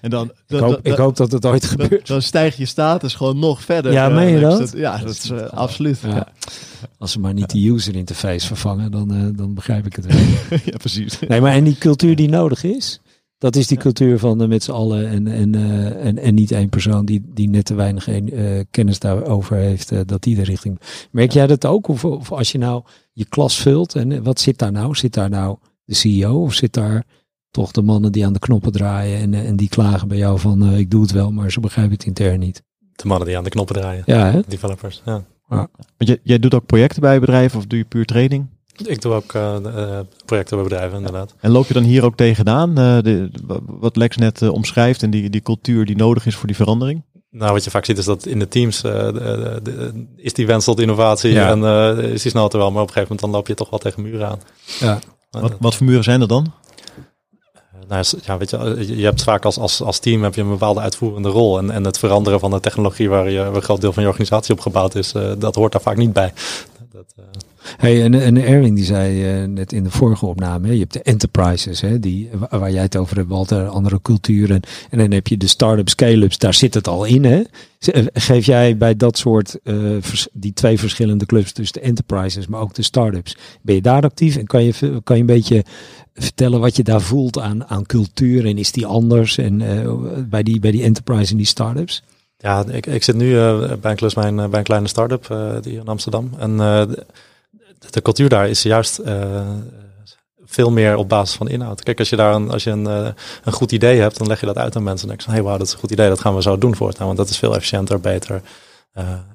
en 0.00 0.10
dan, 0.10 0.32
ik, 0.48 0.58
hoop, 0.58 0.78
ik 0.82 0.96
hoop 0.96 1.16
dat 1.16 1.32
het 1.32 1.46
ooit 1.46 1.64
gebeurt. 1.64 2.06
Dan, 2.06 2.22
stijgt 2.22 2.56
je 2.56 2.66
status 2.66 3.14
gewoon 3.14 3.38
nog 3.38 3.62
verder. 3.62 3.92
Ja, 3.92 4.08
meen 4.08 4.28
je 4.28 4.40
dat? 4.40 4.72
ja, 4.76 4.98
dat 4.98 5.10
is 5.10 5.32
absoluut. 5.32 6.00
Als 6.98 7.12
ze 7.12 7.20
maar 7.20 7.34
niet 7.34 7.50
de 7.50 7.68
user 7.68 7.96
interface 7.96 8.46
vervangen, 8.46 8.90
dan, 8.90 9.32
dan 9.36 9.54
begrijp 9.54 9.86
ik 9.86 9.96
het 9.96 10.06
wel. 10.06 10.16
ja, 10.64 10.76
precies. 10.76 11.18
Nee, 11.28 11.40
maar 11.40 11.52
en 11.52 11.64
die 11.64 11.78
cultuur 11.78 12.16
die 12.16 12.28
nodig 12.28 12.64
is, 12.64 13.00
dat 13.38 13.56
is 13.56 13.66
die 13.66 13.78
cultuur 13.78 14.18
van 14.18 14.42
uh, 14.42 14.48
met 14.48 14.62
z'n 14.62 14.70
allen 14.70 15.08
en, 15.08 15.26
en, 15.26 15.56
uh, 15.56 16.04
en, 16.06 16.18
en 16.18 16.34
niet 16.34 16.50
één 16.50 16.68
persoon 16.68 17.04
die, 17.04 17.22
die 17.26 17.48
net 17.48 17.64
te 17.64 17.74
weinig 17.74 18.08
een, 18.08 18.34
uh, 18.34 18.60
kennis 18.70 18.98
daarover 18.98 19.56
heeft, 19.56 20.08
dat 20.08 20.22
die 20.22 20.34
de 20.34 20.42
richting. 20.42 20.80
Merk 21.10 21.32
jij 21.32 21.46
dat 21.46 21.66
ook? 21.66 21.88
Of, 21.88 22.04
of, 22.04 22.32
als 22.32 22.52
je 22.52 22.58
nou 22.58 22.84
je 23.12 23.24
klas 23.24 23.58
vult 23.58 23.94
en 23.94 24.22
wat 24.22 24.40
zit 24.40 24.58
daar 24.58 24.72
nou? 24.72 24.94
Zit 24.94 25.14
daar 25.14 25.30
nou 25.30 25.58
de 25.84 25.94
CEO 25.94 26.42
of 26.42 26.54
zit 26.54 26.72
daar 26.72 27.04
toch 27.50 27.70
de 27.72 27.82
mannen 27.82 28.12
die 28.12 28.26
aan 28.26 28.32
de 28.32 28.38
knoppen 28.38 28.72
draaien 28.72 29.18
en, 29.18 29.34
en 29.34 29.56
die 29.56 29.68
klagen 29.68 30.08
bij 30.08 30.18
jou 30.18 30.38
van 30.38 30.74
ik 30.74 30.90
doe 30.90 31.02
het 31.02 31.12
wel, 31.12 31.32
maar 31.32 31.50
ze 31.50 31.60
begrijpen 31.60 31.92
het 31.92 32.04
intern 32.04 32.38
niet? 32.38 32.62
De 32.92 33.06
mannen 33.06 33.26
die 33.26 33.36
aan 33.36 33.44
de 33.44 33.50
knoppen 33.50 33.76
draaien. 33.76 34.02
Ja, 34.06 34.30
hè? 34.30 34.40
Developers, 34.48 35.02
ja. 35.04 35.24
ja. 35.48 35.68
Want 35.96 36.18
jij 36.22 36.38
doet 36.38 36.54
ook 36.54 36.66
projecten 36.66 37.00
bij 37.00 37.20
bedrijven 37.20 37.58
of 37.58 37.66
doe 37.66 37.78
je 37.78 37.84
puur 37.84 38.04
training? 38.04 38.46
Ik 38.84 39.00
doe 39.02 39.12
ook 39.12 39.32
uh, 39.32 39.56
projecten 40.24 40.56
bij 40.56 40.66
bedrijven, 40.66 40.96
inderdaad. 40.96 41.34
En 41.40 41.50
loop 41.50 41.66
je 41.66 41.74
dan 41.74 41.82
hier 41.82 42.04
ook 42.04 42.16
tegenaan, 42.16 42.68
uh, 42.68 42.98
de, 43.02 43.30
wat 43.66 43.96
Lex 43.96 44.16
net 44.16 44.48
omschrijft 44.48 45.02
en 45.02 45.10
die, 45.10 45.30
die 45.30 45.42
cultuur 45.42 45.84
die 45.84 45.96
nodig 45.96 46.26
is 46.26 46.36
voor 46.36 46.46
die 46.46 46.56
verandering? 46.56 47.02
Nou, 47.30 47.52
wat 47.52 47.64
je 47.64 47.70
vaak 47.70 47.84
ziet 47.84 47.98
is 47.98 48.04
dat 48.04 48.26
in 48.26 48.38
de 48.38 48.48
teams 48.48 48.80
de, 48.80 49.60
de, 49.62 50.06
is 50.16 50.32
die 50.32 50.46
wens 50.46 50.64
tot 50.64 50.80
innovatie 50.80 51.32
ja. 51.32 51.50
en 51.50 51.96
is 52.12 52.22
die 52.22 52.30
snel 52.30 52.50
er 52.50 52.58
wel, 52.58 52.70
maar 52.70 52.82
op 52.82 52.88
een 52.88 52.94
gegeven 52.94 53.02
moment 53.02 53.20
dan 53.20 53.30
loop 53.30 53.46
je 53.46 53.54
toch 53.54 53.70
wel 53.70 53.78
tegen 53.78 54.02
muren 54.02 54.28
aan. 54.28 54.40
Ja. 54.80 54.98
Wat, 55.30 55.52
wat 55.60 55.74
voor 55.74 55.86
muren 55.86 56.04
zijn 56.04 56.20
er 56.20 56.28
dan? 56.28 56.52
Nou, 57.88 58.04
ja, 58.22 58.38
weet 58.38 58.50
je, 58.50 58.96
je 58.96 59.04
hebt 59.04 59.22
vaak 59.22 59.44
als, 59.44 59.58
als, 59.58 59.82
als 59.82 59.98
team 59.98 60.22
heb 60.22 60.34
je 60.34 60.40
een 60.40 60.48
bepaalde 60.48 60.80
uitvoerende 60.80 61.28
rol. 61.28 61.58
En, 61.58 61.70
en 61.70 61.84
het 61.84 61.98
veranderen 61.98 62.40
van 62.40 62.50
de 62.50 62.60
technologie 62.60 63.08
waar, 63.08 63.30
je, 63.30 63.38
waar 63.38 63.54
een 63.54 63.62
groot 63.62 63.80
deel 63.80 63.92
van 63.92 64.02
je 64.02 64.08
organisatie 64.08 64.54
op 64.54 64.60
gebouwd 64.60 64.94
is, 64.94 65.12
dat 65.38 65.54
hoort 65.54 65.72
daar 65.72 65.80
vaak 65.80 65.96
niet 65.96 66.12
bij. 66.12 66.32
Dat, 66.96 67.14
Hey, 67.76 68.02
en, 68.02 68.14
en 68.14 68.36
Erwin 68.36 68.74
die 68.74 68.84
zei 68.84 69.40
uh, 69.42 69.48
net 69.48 69.72
in 69.72 69.82
de 69.82 69.90
vorige 69.90 70.26
opname, 70.26 70.66
hè, 70.66 70.72
je 70.72 70.78
hebt 70.78 70.92
de 70.92 71.02
enterprises, 71.02 71.80
hè, 71.80 72.00
die, 72.00 72.30
waar 72.50 72.72
jij 72.72 72.82
het 72.82 72.96
over 72.96 73.16
hebt, 73.16 73.28
Walter, 73.28 73.66
andere 73.66 74.02
culturen. 74.02 74.60
En 74.90 74.98
dan 74.98 75.10
heb 75.10 75.26
je 75.26 75.36
de 75.36 75.46
start-ups, 75.46 75.92
scale-ups, 75.92 76.38
daar 76.38 76.54
zit 76.54 76.74
het 76.74 76.88
al 76.88 77.04
in. 77.04 77.24
Hè? 77.24 77.42
Geef 78.12 78.46
jij 78.46 78.76
bij 78.76 78.96
dat 78.96 79.18
soort, 79.18 79.58
die 80.32 80.52
twee 80.52 80.78
verschillende 80.78 81.26
clubs, 81.26 81.52
dus 81.52 81.72
de 81.72 81.80
enterprises, 81.80 82.46
maar 82.46 82.60
ook 82.60 82.74
de 82.74 82.82
start-ups, 82.82 83.36
ben 83.62 83.74
je 83.74 83.82
daar 83.82 84.02
actief? 84.02 84.36
En 84.36 84.46
kan 84.46 84.64
je, 84.64 85.00
kan 85.04 85.16
je 85.16 85.22
een 85.22 85.26
beetje 85.26 85.64
vertellen 86.14 86.60
wat 86.60 86.76
je 86.76 86.82
daar 86.82 87.02
voelt 87.02 87.38
aan, 87.38 87.66
aan 87.66 87.86
cultuur 87.86 88.46
en 88.46 88.58
is 88.58 88.72
die 88.72 88.86
anders 88.86 89.38
en 89.38 89.62
bij, 90.28 90.42
die, 90.42 90.60
bij 90.60 90.70
die 90.70 90.82
enterprise 90.82 91.30
en 91.30 91.36
die 91.36 91.46
start-ups? 91.46 92.02
Ja, 92.36 92.64
ik, 92.68 92.86
ik 92.86 93.02
zit 93.02 93.14
nu 93.14 93.30
uh, 93.30 93.72
bij 93.80 93.90
een 93.90 93.96
klus 93.96 94.14
bij 94.14 94.26
een, 94.26 94.50
bij 94.50 94.58
een 94.58 94.64
kleine 94.64 94.88
start-up 94.88 95.28
uh, 95.32 95.52
die 95.60 95.78
in 95.78 95.86
Amsterdam. 95.86 96.30
En 96.38 96.56
de 97.90 98.02
cultuur 98.02 98.28
daar 98.28 98.48
is 98.48 98.62
juist 98.62 99.00
veel 100.44 100.70
meer 100.70 100.96
op 100.96 101.08
basis 101.08 101.36
van 101.36 101.48
inhoud. 101.48 101.82
Kijk, 101.82 101.98
als 101.98 102.08
je 102.08 102.16
daar 102.16 102.34
een, 102.34 102.50
als 102.50 102.64
je 102.64 102.70
een, 102.70 102.84
een 103.44 103.52
goed 103.52 103.72
idee 103.72 104.00
hebt, 104.00 104.18
dan 104.18 104.26
leg 104.26 104.40
je 104.40 104.46
dat 104.46 104.58
uit 104.58 104.76
aan 104.76 104.82
mensen. 104.82 105.08
En 105.08 105.16
denk 105.16 105.28
je, 105.28 105.34
hey, 105.34 105.42
wauw, 105.42 105.58
dat 105.58 105.66
is 105.66 105.72
een 105.72 105.78
goed 105.78 105.90
idee, 105.90 106.08
dat 106.08 106.20
gaan 106.20 106.34
we 106.34 106.42
zo 106.42 106.58
doen 106.58 106.76
voortaan. 106.76 107.06
Want 107.06 107.18
dat 107.18 107.28
is 107.28 107.38
veel 107.38 107.54
efficiënter, 107.54 108.00
beter. 108.00 108.42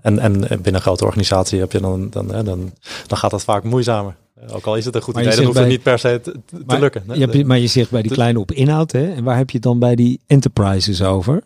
En, 0.02 0.20
en 0.20 0.40
binnen 0.40 0.74
een 0.74 0.82
grote 0.82 1.06
organisatie 1.06 1.60
heb 1.60 1.72
je 1.72 1.80
dan, 1.80 2.10
dan, 2.10 2.28
dan, 2.28 2.46
dan, 2.46 2.74
dan 3.08 3.18
gaat 3.18 3.32
dat 3.32 3.44
vaak 3.44 3.64
moeizamer. 3.64 4.16
Ook 4.52 4.66
al 4.66 4.76
is 4.76 4.86
het 4.86 4.96
een 4.96 5.02
goed 5.02 5.18
idee, 5.18 5.36
dan 5.36 5.44
hoeft 5.44 5.54
bij, 5.54 5.64
het 5.64 5.72
niet 5.72 5.84
per 5.84 6.00
se 6.00 6.20
te, 6.24 6.36
te 6.46 6.62
maar, 6.66 6.80
lukken. 6.80 7.04
Je 7.14 7.20
hebt, 7.20 7.46
maar 7.46 7.60
je 7.60 7.68
zegt 7.68 7.92
bij 7.92 8.02
die 8.02 8.12
kleine 8.12 8.40
op 8.40 8.52
inhoud, 8.52 8.92
hè? 8.92 9.14
En 9.14 9.24
waar 9.24 9.38
heb 9.38 9.50
je 9.50 9.56
het 9.56 9.66
dan 9.66 9.80
bij 9.80 9.96
die 9.96 10.20
enterprises 10.28 11.02
over? 11.04 11.44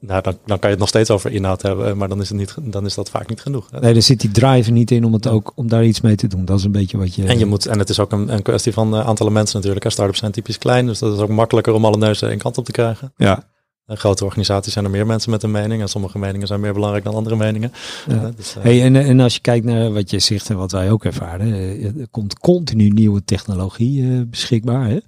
Nou, 0.00 0.22
dan, 0.22 0.38
dan 0.44 0.58
kan 0.58 0.68
je 0.68 0.68
het 0.68 0.78
nog 0.78 0.88
steeds 0.88 1.10
over 1.10 1.32
inhoud 1.32 1.62
hebben, 1.62 1.96
maar 1.96 2.08
dan 2.08 2.20
is, 2.20 2.28
het 2.28 2.38
niet, 2.38 2.54
dan 2.60 2.84
is 2.84 2.94
dat 2.94 3.10
vaak 3.10 3.28
niet 3.28 3.40
genoeg. 3.40 3.70
Nee, 3.80 3.94
er 3.94 4.02
zit 4.02 4.20
die 4.20 4.30
drive 4.30 4.70
niet 4.70 4.90
in 4.90 5.04
om, 5.04 5.12
het 5.12 5.26
ook, 5.26 5.52
om 5.54 5.68
daar 5.68 5.84
iets 5.84 6.00
mee 6.00 6.14
te 6.14 6.26
doen. 6.26 6.44
Dat 6.44 6.58
is 6.58 6.64
een 6.64 6.72
beetje 6.72 6.98
wat 6.98 7.14
je... 7.14 7.24
En, 7.24 7.38
je 7.38 7.46
moet, 7.46 7.66
en 7.66 7.78
het 7.78 7.88
is 7.88 8.00
ook 8.00 8.12
een, 8.12 8.32
een 8.32 8.42
kwestie 8.42 8.72
van 8.72 8.94
uh, 8.94 9.06
aantallen 9.06 9.32
mensen 9.32 9.56
natuurlijk. 9.56 9.90
Startups 9.90 10.18
zijn 10.18 10.32
typisch 10.32 10.58
klein, 10.58 10.86
dus 10.86 10.98
dat 10.98 11.14
is 11.14 11.20
ook 11.20 11.28
makkelijker 11.28 11.72
om 11.72 11.84
alle 11.84 11.96
neuzen 11.96 12.28
één 12.28 12.38
kant 12.38 12.58
op 12.58 12.64
te 12.64 12.72
krijgen. 12.72 13.12
Ja. 13.16 13.48
En 13.86 13.96
grote 13.96 14.24
organisaties 14.24 14.72
zijn 14.72 14.84
er 14.84 14.90
meer 14.90 15.06
mensen 15.06 15.30
met 15.30 15.42
een 15.42 15.50
mening. 15.50 15.82
En 15.82 15.88
sommige 15.88 16.18
meningen 16.18 16.46
zijn 16.46 16.60
meer 16.60 16.72
belangrijk 16.72 17.04
dan 17.04 17.14
andere 17.14 17.36
meningen. 17.36 17.72
Ja. 18.06 18.30
Dus, 18.36 18.56
uh, 18.56 18.62
hey, 18.62 18.82
en, 18.82 18.96
en 18.96 19.20
als 19.20 19.34
je 19.34 19.40
kijkt 19.40 19.66
naar 19.66 19.92
wat 19.92 20.10
je 20.10 20.18
zegt 20.18 20.50
en 20.50 20.56
wat 20.56 20.72
wij 20.72 20.90
ook 20.90 21.04
ervaren. 21.04 21.52
Er 22.00 22.08
komt 22.10 22.38
continu 22.38 22.88
nieuwe 22.88 23.24
technologie 23.24 24.02
uh, 24.02 24.22
beschikbaar. 24.26 24.88
Hè? 24.88 24.98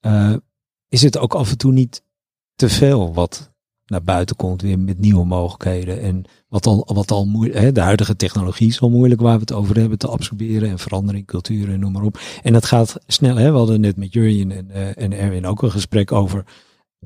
Uh, 0.00 0.36
is 0.88 1.02
het 1.02 1.18
ook 1.18 1.34
af 1.34 1.50
en 1.50 1.58
toe 1.58 1.72
niet 1.72 2.02
te 2.54 2.68
veel 2.68 3.14
wat 3.14 3.47
naar 3.88 4.02
buiten 4.02 4.36
komt 4.36 4.62
weer 4.62 4.78
met 4.78 4.98
nieuwe 4.98 5.24
mogelijkheden. 5.24 6.00
En 6.00 6.24
wat 6.48 6.66
al, 6.66 6.88
wat 6.94 7.10
al 7.10 7.26
moeilijk, 7.26 7.74
de 7.74 7.80
huidige 7.80 8.16
technologie 8.16 8.68
is 8.68 8.80
al 8.80 8.90
moeilijk 8.90 9.20
waar 9.20 9.34
we 9.34 9.40
het 9.40 9.52
over 9.52 9.76
hebben 9.76 9.98
te 9.98 10.08
absorberen 10.08 10.68
en 10.68 10.78
verandering, 10.78 11.26
cultuur 11.26 11.72
en 11.72 11.80
noem 11.80 11.92
maar 11.92 12.02
op. 12.02 12.20
En 12.42 12.52
dat 12.52 12.64
gaat 12.64 12.96
snel. 13.06 13.36
Hè? 13.36 13.50
We 13.50 13.56
hadden 13.56 13.80
net 13.80 13.96
met 13.96 14.12
Jurjen 14.12 14.50
en, 14.50 14.68
uh, 14.70 15.02
en 15.02 15.12
Erwin 15.12 15.46
ook 15.46 15.62
een 15.62 15.70
gesprek 15.70 16.12
over 16.12 16.44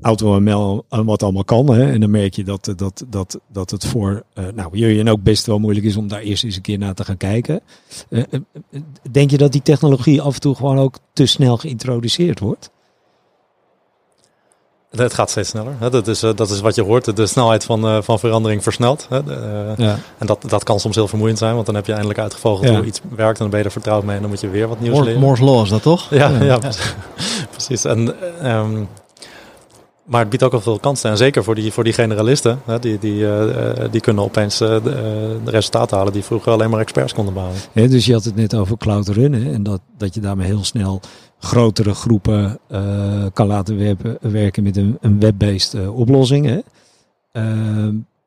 AutoML 0.01 0.85
en 0.89 1.05
wat 1.05 1.23
allemaal 1.23 1.43
kan. 1.43 1.73
Hè? 1.73 1.91
En 1.91 1.99
dan 1.99 2.11
merk 2.11 2.33
je 2.33 2.43
dat, 2.43 2.73
dat, 2.75 3.05
dat, 3.07 3.39
dat 3.51 3.71
het 3.71 3.85
voor 3.85 4.23
uh, 4.33 4.45
nou, 4.55 4.77
Jurjen 4.77 5.07
ook 5.07 5.23
best 5.23 5.45
wel 5.45 5.59
moeilijk 5.59 5.85
is 5.85 5.97
om 5.97 6.07
daar 6.07 6.21
eerst 6.21 6.43
eens 6.43 6.55
een 6.55 6.61
keer 6.61 6.77
naar 6.77 6.93
te 6.93 7.05
gaan 7.05 7.17
kijken. 7.17 7.61
Uh, 8.09 8.23
denk 9.11 9.31
je 9.31 9.37
dat 9.37 9.51
die 9.51 9.61
technologie 9.61 10.21
af 10.21 10.33
en 10.33 10.39
toe 10.39 10.55
gewoon 10.55 10.77
ook 10.77 10.97
te 11.13 11.25
snel 11.25 11.57
geïntroduceerd 11.57 12.39
wordt? 12.39 12.71
Het 15.01 15.13
gaat 15.13 15.29
steeds 15.29 15.49
sneller. 15.49 15.73
Hè. 15.79 15.89
Dat, 15.89 16.07
is, 16.07 16.23
uh, 16.23 16.31
dat 16.35 16.49
is 16.49 16.59
wat 16.59 16.75
je 16.75 16.81
hoort. 16.81 17.15
De 17.15 17.25
snelheid 17.25 17.63
van, 17.63 17.85
uh, 17.85 17.97
van 18.01 18.19
verandering 18.19 18.63
versnelt. 18.63 19.07
Hè. 19.09 19.19
Uh, 19.27 19.77
ja. 19.77 19.97
En 20.17 20.27
dat, 20.27 20.43
dat 20.47 20.63
kan 20.63 20.79
soms 20.79 20.95
heel 20.95 21.07
vermoeiend 21.07 21.37
zijn. 21.37 21.53
Want 21.53 21.65
dan 21.65 21.75
heb 21.75 21.85
je 21.85 21.91
eindelijk 21.91 22.19
uitgevogeld 22.19 22.69
ja. 22.69 22.75
hoe 22.75 22.85
iets 22.85 23.01
werkt. 23.15 23.37
En 23.37 23.41
dan 23.41 23.49
ben 23.49 23.59
je 23.59 23.65
er 23.65 23.71
vertrouwd 23.71 24.03
mee. 24.03 24.15
En 24.15 24.21
dan 24.21 24.29
moet 24.29 24.41
je 24.41 24.49
weer 24.49 24.67
wat 24.67 24.79
nieuws 24.79 24.99
leren. 24.99 25.19
Moore's 25.19 25.39
Law 25.39 25.63
is 25.63 25.69
dat 25.69 25.81
toch? 25.81 26.09
Ja, 26.09 26.29
ja. 26.29 26.43
ja. 26.43 26.59
precies. 27.51 27.83
En, 27.93 28.15
um, 28.43 28.87
maar 30.05 30.19
het 30.19 30.29
biedt 30.29 30.43
ook 30.43 30.51
wel 30.51 30.61
veel 30.61 30.79
kansen. 30.79 31.09
En 31.09 31.17
zeker 31.17 31.43
voor 31.43 31.55
die, 31.55 31.71
voor 31.71 31.83
die 31.83 31.93
generalisten. 31.93 32.59
Hè, 32.65 32.79
die, 32.79 32.99
die, 32.99 33.25
die 33.91 34.01
kunnen 34.01 34.23
opeens 34.23 34.57
de, 34.57 34.81
de 35.43 35.51
resultaten 35.51 35.97
halen 35.97 36.13
die 36.13 36.23
vroeger 36.23 36.51
alleen 36.51 36.69
maar 36.69 36.79
experts 36.79 37.13
konden 37.13 37.33
bouwen. 37.33 37.55
Ja, 37.71 37.87
dus 37.87 38.05
je 38.05 38.13
had 38.13 38.23
het 38.23 38.35
net 38.35 38.55
over 38.55 38.77
cloud 38.77 39.07
runnen. 39.07 39.53
En 39.53 39.63
dat, 39.63 39.81
dat 39.97 40.13
je 40.13 40.19
daarmee 40.19 40.47
heel 40.47 40.63
snel 40.63 41.01
grotere 41.39 41.93
groepen 41.93 42.59
uh, 42.69 43.25
kan 43.33 43.47
laten 43.47 43.77
werpen, 43.77 44.17
werken 44.21 44.63
met 44.63 44.77
een, 44.77 44.97
een 45.01 45.19
web-based 45.19 45.73
uh, 45.73 45.99
oplossing. 45.99 46.45
Hè? 46.45 46.59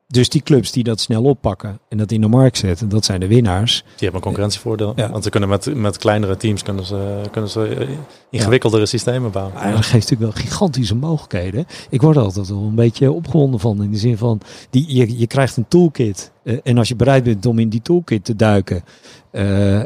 Dus 0.09 0.29
die 0.29 0.41
clubs 0.41 0.71
die 0.71 0.83
dat 0.83 0.99
snel 0.99 1.23
oppakken 1.23 1.79
en 1.89 1.97
dat 1.97 2.11
in 2.11 2.21
de 2.21 2.27
markt 2.27 2.57
zetten, 2.57 2.89
dat 2.89 3.05
zijn 3.05 3.19
de 3.19 3.27
winnaars. 3.27 3.81
Die 3.81 3.93
hebben 3.97 4.15
een 4.15 4.21
concurrentievoordeel. 4.21 4.93
Ja. 4.95 5.11
Want 5.11 5.23
ze 5.23 5.29
kunnen 5.29 5.49
met, 5.49 5.75
met 5.75 5.97
kleinere 5.97 6.37
teams 6.37 6.63
kunnen 6.63 6.85
ze, 6.85 7.21
kunnen 7.31 7.49
ze 7.49 7.87
ingewikkeldere 8.29 8.81
ja. 8.81 8.87
systemen 8.87 9.31
bouwen. 9.31 9.53
Ja, 9.55 9.71
dat 9.71 9.85
geeft 9.85 10.09
natuurlijk 10.09 10.21
wel 10.21 10.43
gigantische 10.43 10.95
mogelijkheden. 10.95 11.65
Ik 11.89 12.01
word 12.01 12.15
er 12.15 12.21
altijd 12.21 12.47
wel 12.47 12.61
een 12.61 12.75
beetje 12.75 13.11
opgewonden 13.11 13.59
van. 13.59 13.83
In 13.83 13.91
de 13.91 13.97
zin 13.97 14.17
van, 14.17 14.41
die, 14.69 14.95
je, 14.95 15.19
je 15.19 15.27
krijgt 15.27 15.57
een 15.57 15.67
toolkit. 15.67 16.31
Uh, 16.43 16.57
en 16.63 16.77
als 16.77 16.87
je 16.87 16.95
bereid 16.95 17.23
bent 17.23 17.45
om 17.45 17.59
in 17.59 17.69
die 17.69 17.81
toolkit 17.81 18.25
te 18.25 18.35
duiken. 18.35 18.83
Uh, 19.31 19.75
uh, 19.75 19.83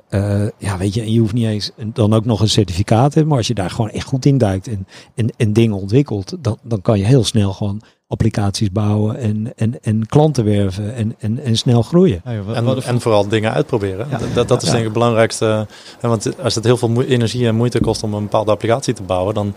ja, 0.58 0.78
weet 0.78 0.94
je, 0.94 1.02
en 1.02 1.14
je 1.14 1.20
hoeft 1.20 1.34
niet 1.34 1.46
eens 1.46 1.72
dan 1.94 2.14
ook 2.14 2.26
nog 2.26 2.42
een 2.42 2.50
certificaat 2.50 3.08
te 3.08 3.14
hebben. 3.14 3.28
Maar 3.28 3.38
als 3.38 3.48
je 3.48 3.54
daar 3.54 3.70
gewoon 3.70 3.90
echt 3.90 4.08
goed 4.08 4.26
in 4.26 4.38
duikt 4.38 4.68
en, 4.68 4.88
en, 5.16 5.34
en 5.38 5.54
dingen 5.54 5.76
ontwikkelt, 5.76 6.36
dan, 6.40 6.58
dan 6.64 6.82
kan 6.82 7.00
je 7.00 7.06
heel 7.06 7.24
snel 7.24 7.54
gewoon 7.54 7.82
applicaties 8.12 8.72
bouwen 8.72 9.18
en, 9.18 9.54
en, 9.56 9.82
en 9.82 10.06
klanten 10.06 10.46
werven 10.46 10.96
en, 10.96 11.16
en, 11.20 11.44
en 11.44 11.58
snel 11.58 11.82
groeien. 11.82 12.22
Ja, 12.26 12.32
en, 12.54 12.84
en, 12.84 13.02
vooral 13.02 13.28
dingen 13.28 13.54
uitproberen. 13.54 14.08
Ja. 14.10 14.20
Dat, 14.34 14.48
dat 14.48 14.62
is 14.62 14.68
denk 14.68 14.78
ik 14.78 14.84
het 14.84 14.94
belangrijkste. 14.94 15.68
Want 16.02 16.42
als 16.44 16.56
het 16.56 16.64
heel 16.64 16.78
veel 16.78 17.04
energie 17.04 17.48
en 17.48 17.56
moeite 17.56 17.80
kost 17.80 18.04
om 18.04 18.14
een 18.14 18.24
bepaalde 18.24 18.52
applicatie 18.52 18.94
te 18.94 19.04
bouwen, 19.04 19.34
dan 19.34 19.54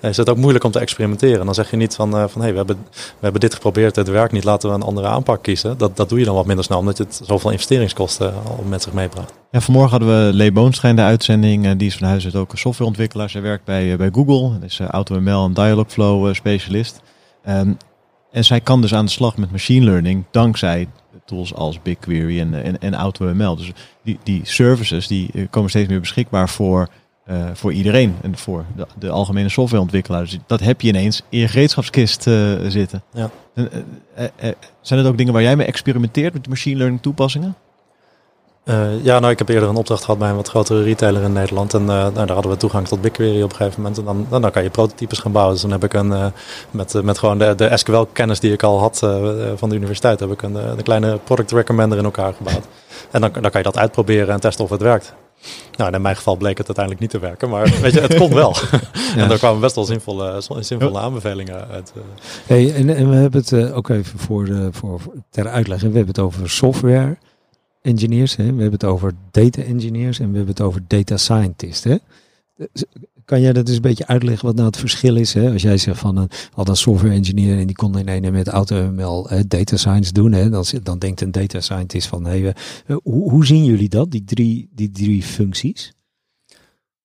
is 0.00 0.16
het 0.16 0.28
ook 0.28 0.36
moeilijk 0.36 0.64
om 0.64 0.70
te 0.70 0.78
experimenteren. 0.78 1.44
Dan 1.44 1.54
zeg 1.54 1.70
je 1.70 1.76
niet 1.76 1.94
van, 1.94 2.16
uh, 2.16 2.24
van 2.28 2.40
hey, 2.40 2.50
we 2.50 2.56
hebben, 2.56 2.76
we 2.90 3.20
hebben 3.20 3.40
dit 3.40 3.54
geprobeerd, 3.54 3.96
het 3.96 4.08
werkt 4.08 4.32
niet, 4.32 4.44
laten 4.44 4.68
we 4.68 4.74
een 4.74 4.82
andere 4.82 5.06
aanpak 5.06 5.42
kiezen. 5.42 5.78
Dat, 5.78 5.96
dat 5.96 6.08
doe 6.08 6.18
je 6.18 6.24
dan 6.24 6.34
wat 6.34 6.46
minder 6.46 6.64
snel, 6.64 6.78
omdat 6.78 6.98
het 6.98 7.20
zoveel 7.24 7.50
investeringskosten 7.50 8.34
al 8.34 8.64
met 8.68 8.82
zich 8.82 8.92
meebracht. 8.92 9.32
Ja, 9.50 9.60
vanmorgen 9.60 9.90
hadden 9.90 10.26
we 10.26 10.34
Lee 10.34 10.52
Boonschijn 10.52 10.96
de 10.96 11.02
uitzending. 11.02 11.76
Die 11.76 11.88
is 11.88 11.96
van 11.96 12.06
huis 12.06 12.24
uit 12.24 12.34
ook 12.34 12.52
een 12.52 12.58
softwareontwikkelaar. 12.58 13.30
Zij 13.30 13.42
werkt 13.42 13.64
bij, 13.64 13.96
bij 13.96 14.10
Google. 14.12 14.58
Dat 14.58 14.70
is 14.70 14.80
AutoML 14.80 15.44
en 15.44 15.54
Dialogflow 15.54 16.34
specialist. 16.34 17.00
Um, 17.48 17.76
en 18.38 18.44
zij 18.44 18.60
kan 18.60 18.80
dus 18.80 18.94
aan 18.94 19.04
de 19.04 19.10
slag 19.10 19.36
met 19.36 19.50
machine 19.50 19.84
learning 19.84 20.24
dankzij 20.30 20.88
tools 21.24 21.54
als 21.54 21.82
BigQuery 21.82 22.40
en, 22.40 22.64
en, 22.64 22.80
en 22.80 22.94
AutoML. 22.94 23.56
Dus 23.56 23.72
die, 24.02 24.18
die 24.22 24.40
services 24.44 25.06
die 25.06 25.46
komen 25.50 25.70
steeds 25.70 25.88
meer 25.88 26.00
beschikbaar 26.00 26.48
voor, 26.48 26.88
uh, 27.30 27.50
voor 27.52 27.72
iedereen 27.72 28.14
en 28.22 28.36
voor 28.36 28.64
de, 28.76 28.86
de 28.98 29.10
algemene 29.10 29.48
softwareontwikkelaar. 29.48 30.22
Dus 30.22 30.38
dat 30.46 30.60
heb 30.60 30.80
je 30.80 30.88
ineens 30.88 31.22
in 31.28 31.38
je 31.38 31.48
gereedschapskist 31.48 32.26
uh, 32.26 32.54
zitten. 32.68 33.02
Ja. 33.12 33.30
En, 33.54 33.68
uh, 34.18 34.50
zijn 34.80 35.00
het 35.00 35.08
ook 35.08 35.18
dingen 35.18 35.32
waar 35.32 35.42
jij 35.42 35.56
mee 35.56 35.66
experimenteert 35.66 36.32
met 36.32 36.48
machine 36.48 36.76
learning 36.76 37.02
toepassingen? 37.02 37.54
Uh, 38.68 39.04
ja, 39.04 39.18
nou, 39.18 39.32
ik 39.32 39.38
heb 39.38 39.48
eerder 39.48 39.68
een 39.68 39.76
opdracht 39.76 40.04
gehad 40.04 40.18
bij 40.18 40.28
een 40.28 40.36
wat 40.36 40.48
grotere 40.48 40.82
retailer 40.82 41.22
in 41.22 41.32
Nederland. 41.32 41.74
En 41.74 41.80
uh, 41.80 41.86
nou, 41.86 42.12
daar 42.12 42.30
hadden 42.30 42.50
we 42.50 42.56
toegang 42.56 42.88
tot 42.88 43.00
BigQuery 43.00 43.42
op 43.42 43.50
een 43.50 43.56
gegeven 43.56 43.82
moment. 43.82 43.98
En 43.98 44.04
dan, 44.04 44.26
dan, 44.28 44.40
dan 44.40 44.50
kan 44.50 44.62
je 44.62 44.70
prototypes 44.70 45.18
gaan 45.18 45.32
bouwen. 45.32 45.54
Dus 45.54 45.62
dan 45.62 45.72
heb 45.72 45.84
ik 45.84 45.92
een, 45.92 46.10
uh, 46.10 46.26
met, 46.70 47.02
met 47.02 47.18
gewoon 47.18 47.38
de, 47.38 47.54
de 47.54 47.76
SQL-kennis 47.76 48.40
die 48.40 48.52
ik 48.52 48.62
al 48.62 48.80
had 48.80 48.98
van 49.56 49.68
de 49.68 49.74
universiteit, 49.74 50.20
heb 50.20 50.30
ik 50.30 50.42
een, 50.42 50.54
een 50.54 50.82
kleine 50.82 51.18
product 51.24 51.52
recommender 51.52 51.98
in 51.98 52.04
elkaar 52.04 52.34
gebouwd. 52.34 52.64
En 53.10 53.20
dan, 53.20 53.30
dan 53.32 53.50
kan 53.50 53.60
je 53.60 53.62
dat 53.62 53.78
uitproberen 53.78 54.34
en 54.34 54.40
testen 54.40 54.64
of 54.64 54.70
het 54.70 54.82
werkt. 54.82 55.14
Nou, 55.76 55.94
in 55.94 56.02
mijn 56.02 56.16
geval 56.16 56.36
bleek 56.36 56.58
het 56.58 56.66
uiteindelijk 56.66 57.00
niet 57.00 57.10
te 57.10 57.26
werken, 57.28 57.48
maar 57.48 57.70
weet 57.80 57.92
je, 57.92 58.00
het 58.00 58.16
kon 58.16 58.34
wel. 58.34 58.54
ja. 59.14 59.22
En 59.22 59.28
daar 59.28 59.38
kwamen 59.38 59.60
best 59.60 59.74
wel 59.74 59.84
zinvolle, 59.84 60.42
zinvolle 60.58 60.98
aanbevelingen 60.98 61.68
uit. 61.68 61.92
Hey, 62.46 62.74
en, 62.74 62.94
en 62.94 63.10
we 63.10 63.16
hebben 63.16 63.40
het 63.46 63.72
ook 63.72 63.88
even 63.88 64.18
voor, 64.18 64.44
de, 64.44 64.68
voor, 64.72 65.00
voor 65.00 65.12
ter 65.30 65.48
uitleg, 65.48 65.80
we 65.80 65.86
hebben 65.86 66.06
het 66.06 66.18
over 66.18 66.50
software 66.50 67.16
engineers, 67.88 68.36
hè? 68.36 68.44
we 68.44 68.50
hebben 68.50 68.72
het 68.72 68.84
over 68.84 69.12
data 69.30 69.62
engineers 69.62 70.18
en 70.18 70.30
we 70.30 70.36
hebben 70.36 70.54
het 70.54 70.64
over 70.64 70.82
data 70.86 71.16
scientists. 71.16 71.84
Hè? 71.84 71.96
Kan 73.24 73.40
jij 73.40 73.52
dat 73.52 73.66
eens 73.68 73.76
een 73.76 73.82
beetje 73.82 74.06
uitleggen 74.06 74.46
wat 74.46 74.54
nou 74.54 74.66
het 74.66 74.76
verschil 74.76 75.16
is? 75.16 75.32
Hè? 75.32 75.52
Als 75.52 75.62
jij 75.62 75.76
zegt 75.76 75.98
van 75.98 76.16
een, 76.16 76.30
had 76.52 76.68
een 76.68 76.76
software 76.76 77.14
engineer 77.14 77.58
en 77.58 77.66
die 77.66 77.76
kon 77.76 77.98
in 77.98 78.08
ene 78.08 78.30
met 78.30 78.48
AutoML 78.48 79.28
data 79.46 79.76
science 79.76 80.12
doen, 80.12 80.32
hè? 80.32 80.50
Dan, 80.50 80.64
dan 80.82 80.98
denkt 80.98 81.20
een 81.20 81.30
data 81.30 81.60
scientist 81.60 82.08
van 82.08 82.24
hey, 82.24 82.54
hoe, 83.02 83.30
hoe 83.30 83.46
zien 83.46 83.64
jullie 83.64 83.88
dat, 83.88 84.10
die 84.10 84.24
drie, 84.24 84.68
die 84.72 84.90
drie 84.90 85.22
functies? 85.22 85.92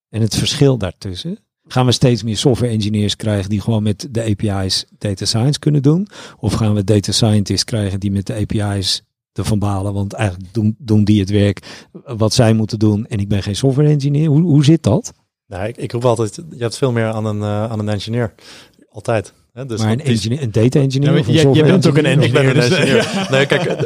En 0.10 0.22
het 0.22 0.36
verschil 0.36 0.78
daartussen? 0.78 1.38
Gaan 1.68 1.86
we 1.86 1.92
steeds 1.92 2.24
meer 2.24 2.38
software 2.38 2.74
engineers 2.74 3.16
krijgen 3.16 3.50
die 3.50 3.62
gewoon 3.62 3.84
met 3.84 4.08
de 4.12 4.24
API's 4.24 4.86
data 4.98 5.26
science 5.26 5.60
kunnen 5.60 5.82
doen? 5.82 6.08
Of 6.40 6.54
gaan 6.54 6.74
we 6.74 6.84
data 6.84 7.12
scientists 7.12 7.64
krijgen 7.64 8.00
die 8.00 8.12
met 8.12 8.26
de 8.26 8.34
API's 8.34 9.04
van 9.34 9.60
balen. 9.60 9.94
Want 9.94 10.14
eigenlijk 10.14 10.54
doen, 10.54 10.76
doen 10.80 11.04
die 11.04 11.20
het 11.20 11.30
werk 11.30 11.88
wat 12.06 12.34
zij 12.34 12.54
moeten 12.54 12.80
doen. 12.80 13.06
En 13.08 13.20
ik 13.20 13.28
ben 13.28 13.44
geen 13.44 13.56
software 13.56 13.90
engineer. 13.90 14.28
Hoe, 14.28 14.42
hoe 14.42 14.66
zit 14.66 14.84
dat? 14.84 15.14
Nou, 15.48 15.68
ik, 15.68 15.78
ik 15.78 15.92
roep 15.92 16.06
altijd, 16.06 16.36
je 16.36 16.62
hebt 16.62 16.78
veel 16.78 16.92
meer 16.92 17.06
aan 17.06 17.26
een, 17.26 17.38
uh, 17.38 17.72
aan 17.72 17.80
een 17.80 17.90
engineer. 17.90 18.34
Altijd. 18.90 19.34
dus 19.68 19.82
maar 19.82 19.92
een, 19.92 20.04
engineer, 20.04 20.42
een 20.42 20.52
data 20.52 20.80
engineer? 20.80 21.18
Ja, 21.18 21.42
je, 21.42 21.54
je, 21.54 21.64
bent 21.64 21.88
ook 21.88 21.98
een 21.98 22.06
engineer. 22.06 22.54
Dus, 22.54 22.70
engineer. 22.70 23.28
nee, 23.30 23.46
kijk, 23.46 23.66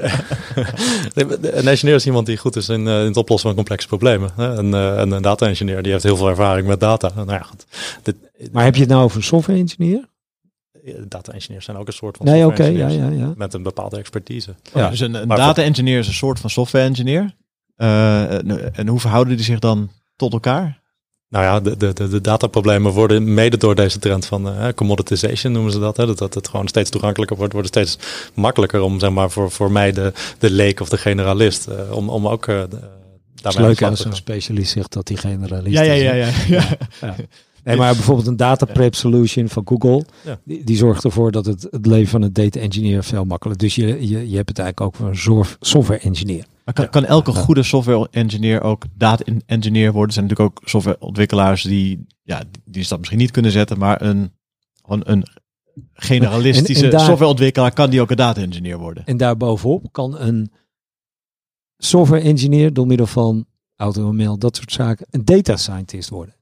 een 1.41 1.67
engineer 1.67 1.95
is 1.95 2.05
iemand 2.05 2.25
die 2.25 2.37
goed 2.37 2.55
is 2.55 2.69
in, 2.69 2.79
in 2.79 2.87
het 2.87 3.17
oplossen 3.17 3.47
van 3.47 3.55
complexe 3.55 3.87
problemen. 3.87 4.31
En, 4.37 4.65
uh, 4.65 4.99
en 4.99 5.11
een 5.11 5.21
data 5.21 5.47
engineer 5.47 5.83
die 5.83 5.91
heeft 5.91 6.03
heel 6.03 6.17
veel 6.17 6.29
ervaring 6.29 6.67
met 6.67 6.79
data. 6.79 7.11
Nou 7.15 7.31
ja, 7.31 7.41
goed. 7.41 7.65
Dit, 8.03 8.15
maar 8.51 8.63
heb 8.63 8.73
je 8.75 8.81
het 8.81 8.89
nou 8.89 9.03
over 9.03 9.17
een 9.17 9.23
software 9.23 9.59
engineer? 9.59 10.07
Data 11.07 11.31
engineers 11.31 11.65
zijn 11.65 11.77
ook 11.77 11.87
een 11.87 11.93
soort 11.93 12.17
van 12.17 12.25
nee, 12.25 12.45
oké, 12.45 12.65
ja, 12.65 12.87
ja, 12.87 13.09
ja. 13.09 13.33
met 13.35 13.53
een 13.53 13.63
bepaalde 13.63 13.97
expertise. 13.97 14.55
Ja, 14.73 14.89
dus 14.89 14.99
een, 14.99 15.13
een 15.13 15.27
data 15.27 15.63
engineer 15.63 15.99
is 15.99 16.07
een 16.07 16.13
soort 16.13 16.39
van 16.39 16.49
software 16.49 16.85
engineer. 16.85 17.35
Uh, 17.77 18.77
en 18.79 18.87
hoe 18.87 18.99
verhouden 18.99 19.35
die 19.35 19.45
zich 19.45 19.59
dan 19.59 19.89
tot 20.15 20.33
elkaar? 20.33 20.85
Nou 21.29 21.45
ja, 21.45 21.59
de, 21.59 21.77
de, 21.77 21.93
de, 21.93 22.07
de 22.07 22.21
dataproblemen 22.21 22.91
worden 22.91 23.33
mede 23.33 23.57
door 23.57 23.75
deze 23.75 23.99
trend 23.99 24.25
van 24.25 24.47
uh, 24.47 24.67
commoditization 24.75 25.53
noemen 25.53 25.71
ze 25.71 25.79
dat. 25.79 25.97
Hè? 25.97 26.05
Dat, 26.05 26.17
dat 26.17 26.33
het 26.33 26.47
gewoon 26.47 26.67
steeds 26.67 26.89
toegankelijker 26.89 27.37
wordt, 27.37 27.53
wordt 27.53 27.75
het 27.75 27.85
steeds 27.87 28.07
makkelijker 28.33 28.81
om 28.81 28.99
zeg 28.99 29.09
maar 29.09 29.29
voor, 29.29 29.51
voor 29.51 29.71
mij 29.71 29.91
de, 29.91 30.13
de 30.39 30.49
leek 30.49 30.79
of 30.79 30.89
de 30.89 30.97
generalist, 30.97 31.67
uh, 31.69 31.95
om, 31.95 32.09
om 32.09 32.27
ook 32.27 32.47
uh, 32.47 32.63
daarmee 33.35 33.65
leuk 33.65 33.81
als 33.81 34.05
een 34.05 34.15
specialist 34.15 34.71
zegt 34.71 34.93
dat 34.93 35.07
die 35.07 35.17
generalist 35.17 35.75
ja, 35.75 35.81
ja, 35.81 35.93
ja, 35.93 36.13
ja, 36.13 36.31
ja. 36.47 36.77
ja. 37.01 37.15
Nee, 37.67 37.77
maar 37.77 37.93
bijvoorbeeld 37.93 38.27
een 38.27 38.35
data 38.35 38.65
prep 38.65 38.95
solution 38.95 39.49
van 39.49 39.67
Google, 39.67 40.05
die, 40.43 40.63
die, 40.63 40.77
zorgt 40.77 41.03
ervoor 41.03 41.31
dat 41.31 41.45
het, 41.45 41.67
het 41.71 41.85
leven 41.85 42.07
van 42.07 42.21
een 42.21 42.33
data 42.33 42.59
engineer 42.59 43.03
veel 43.03 43.25
makkelijker. 43.25 43.67
Dus 43.67 43.75
je, 43.75 44.07
je, 44.07 44.29
je 44.29 44.35
hebt 44.35 44.49
het 44.49 44.59
eigenlijk 44.59 44.81
ook 44.81 44.95
voor 44.95 45.07
een 45.07 45.45
software 45.59 45.99
engineer. 45.99 46.45
Maar 46.65 46.73
kan, 46.73 46.89
kan 46.89 47.05
elke 47.05 47.31
goede 47.31 47.63
software 47.63 48.07
engineer 48.11 48.61
ook 48.61 48.83
data 48.95 49.23
engineer 49.45 49.91
worden? 49.91 50.07
Er 50.07 50.13
zijn 50.13 50.25
natuurlijk 50.25 50.57
ook 50.57 50.69
softwareontwikkelaars 50.69 51.61
die, 51.61 52.05
ja, 52.23 52.43
die 52.65 52.87
dat 52.87 52.97
misschien 52.97 53.19
niet 53.19 53.31
kunnen 53.31 53.51
zetten, 53.51 53.77
maar 53.77 54.01
een, 54.01 54.31
een, 54.85 55.11
een 55.11 55.25
generalistische 55.93 56.91
softwareontwikkelaar 56.91 57.73
kan 57.73 57.89
die 57.89 58.01
ook 58.01 58.09
een 58.11 58.17
data 58.17 58.41
engineer 58.41 58.77
worden. 58.77 59.05
En 59.05 59.17
daarbovenop 59.17 59.91
kan 59.91 60.19
een 60.19 60.51
software 61.77 62.23
engineer 62.23 62.73
door 62.73 62.87
middel 62.87 63.07
van 63.07 63.45
AutoML, 63.75 64.37
dat 64.37 64.55
soort 64.55 64.71
zaken, 64.71 65.07
een 65.09 65.25
data 65.25 65.57
scientist 65.57 66.09
worden. 66.09 66.35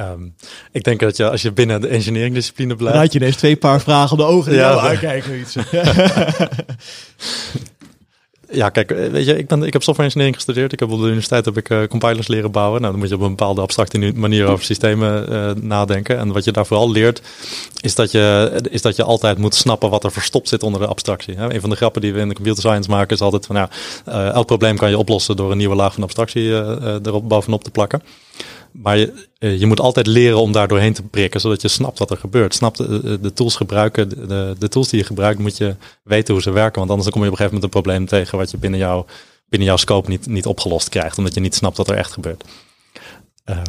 Um, 0.00 0.34
ik 0.72 0.84
denk 0.84 1.00
dat 1.00 1.16
je 1.16 1.30
als 1.30 1.42
je 1.42 1.52
binnen 1.52 1.80
de 1.80 1.88
engineering 1.88 2.34
discipline 2.34 2.76
blijft. 2.76 2.94
Dan 2.94 3.02
had 3.02 3.12
je 3.12 3.18
ineens 3.18 3.36
twee 3.36 3.56
paar 3.56 3.80
vragen 3.80 4.12
op 4.12 4.18
de 4.18 4.24
ogen 4.24 4.54
ja, 4.54 4.78
aankijken. 4.78 5.40
Iets. 5.40 5.56
ja, 8.50 8.68
kijk, 8.68 8.90
eh, 8.90 9.08
weet 9.08 9.26
je, 9.26 9.38
ik, 9.38 9.46
ben, 9.46 9.62
ik 9.62 9.72
heb 9.72 9.82
software 9.82 10.08
engineering 10.08 10.36
gestudeerd. 10.36 10.72
Ik 10.72 10.80
heb 10.80 10.90
op 10.90 10.98
de 10.98 11.04
universiteit 11.04 11.44
heb 11.44 11.56
ik 11.56 11.68
uh, 11.68 11.84
compilers 11.84 12.28
leren 12.28 12.50
bouwen. 12.50 12.80
Nou, 12.80 12.92
dan 12.92 13.00
moet 13.00 13.10
je 13.10 13.14
op 13.14 13.20
een 13.20 13.28
bepaalde 13.28 13.60
abstracte 13.60 14.12
manier 14.14 14.46
over 14.46 14.64
systemen 14.64 15.32
uh, 15.32 15.50
nadenken. 15.62 16.18
En 16.18 16.32
wat 16.32 16.44
je 16.44 16.52
daar 16.52 16.66
vooral 16.66 16.90
leert, 16.90 17.22
is 17.80 17.94
dat, 17.94 18.10
je, 18.10 18.52
is 18.70 18.82
dat 18.82 18.96
je 18.96 19.02
altijd 19.02 19.38
moet 19.38 19.54
snappen 19.54 19.90
wat 19.90 20.04
er 20.04 20.12
verstopt 20.12 20.48
zit 20.48 20.62
onder 20.62 20.80
de 20.80 20.86
abstractie. 20.86 21.34
Hè? 21.34 21.54
Een 21.54 21.60
van 21.60 21.70
de 21.70 21.76
grappen 21.76 22.00
die 22.00 22.12
we 22.12 22.20
in 22.20 22.28
de 22.28 22.34
computer 22.34 22.62
science 22.62 22.90
maken 22.90 23.14
is 23.14 23.22
altijd 23.22 23.46
van, 23.46 23.56
ja, 23.56 23.70
elk 24.32 24.46
probleem 24.46 24.76
kan 24.76 24.90
je 24.90 24.98
oplossen 24.98 25.36
door 25.36 25.50
een 25.50 25.58
nieuwe 25.58 25.74
laag 25.74 25.94
van 25.94 26.02
abstractie 26.02 26.50
erop 27.02 27.28
bovenop 27.28 27.64
te 27.64 27.70
plakken. 27.70 28.02
Maar 28.72 28.98
je, 28.98 29.26
eh, 29.38 29.60
je 29.60 29.66
moet 29.66 29.80
altijd 29.80 30.06
leren 30.06 30.40
om 30.40 30.52
daar 30.52 30.68
doorheen 30.68 30.92
te 30.92 31.02
prikken, 31.02 31.40
zodat 31.40 31.62
je 31.62 31.68
snapt 31.68 31.98
wat 31.98 32.10
er 32.10 32.16
gebeurt. 32.16 32.54
Snapt 32.54 32.76
de, 32.76 33.18
de 33.20 33.32
tools 33.32 33.56
gebruiken, 33.56 34.08
de, 34.08 34.56
de, 34.58 34.68
tools 34.68 34.88
die 34.88 34.98
je 34.98 35.06
gebruikt, 35.06 35.38
moet 35.38 35.56
je 35.56 35.76
weten 36.02 36.34
hoe 36.34 36.42
ze 36.42 36.50
werken. 36.50 36.78
Want 36.78 36.90
anders 36.90 37.10
kom 37.10 37.20
je 37.22 37.26
op 37.26 37.32
een 37.32 37.38
gegeven 37.38 37.60
moment 37.60 37.74
een 37.74 37.82
probleem 37.82 38.06
tegen 38.06 38.38
wat 38.38 38.50
je 38.50 38.56
binnen, 38.56 38.80
jou, 38.80 39.04
binnen 39.48 39.68
jouw 39.68 39.76
scope 39.76 40.10
niet, 40.10 40.26
niet 40.26 40.46
opgelost 40.46 40.88
krijgt, 40.88 41.18
omdat 41.18 41.34
je 41.34 41.40
niet 41.40 41.54
snapt 41.54 41.76
wat 41.76 41.88
er 41.88 41.96
echt 41.96 42.12
gebeurt. 42.12 42.44
Uh, 43.46 43.60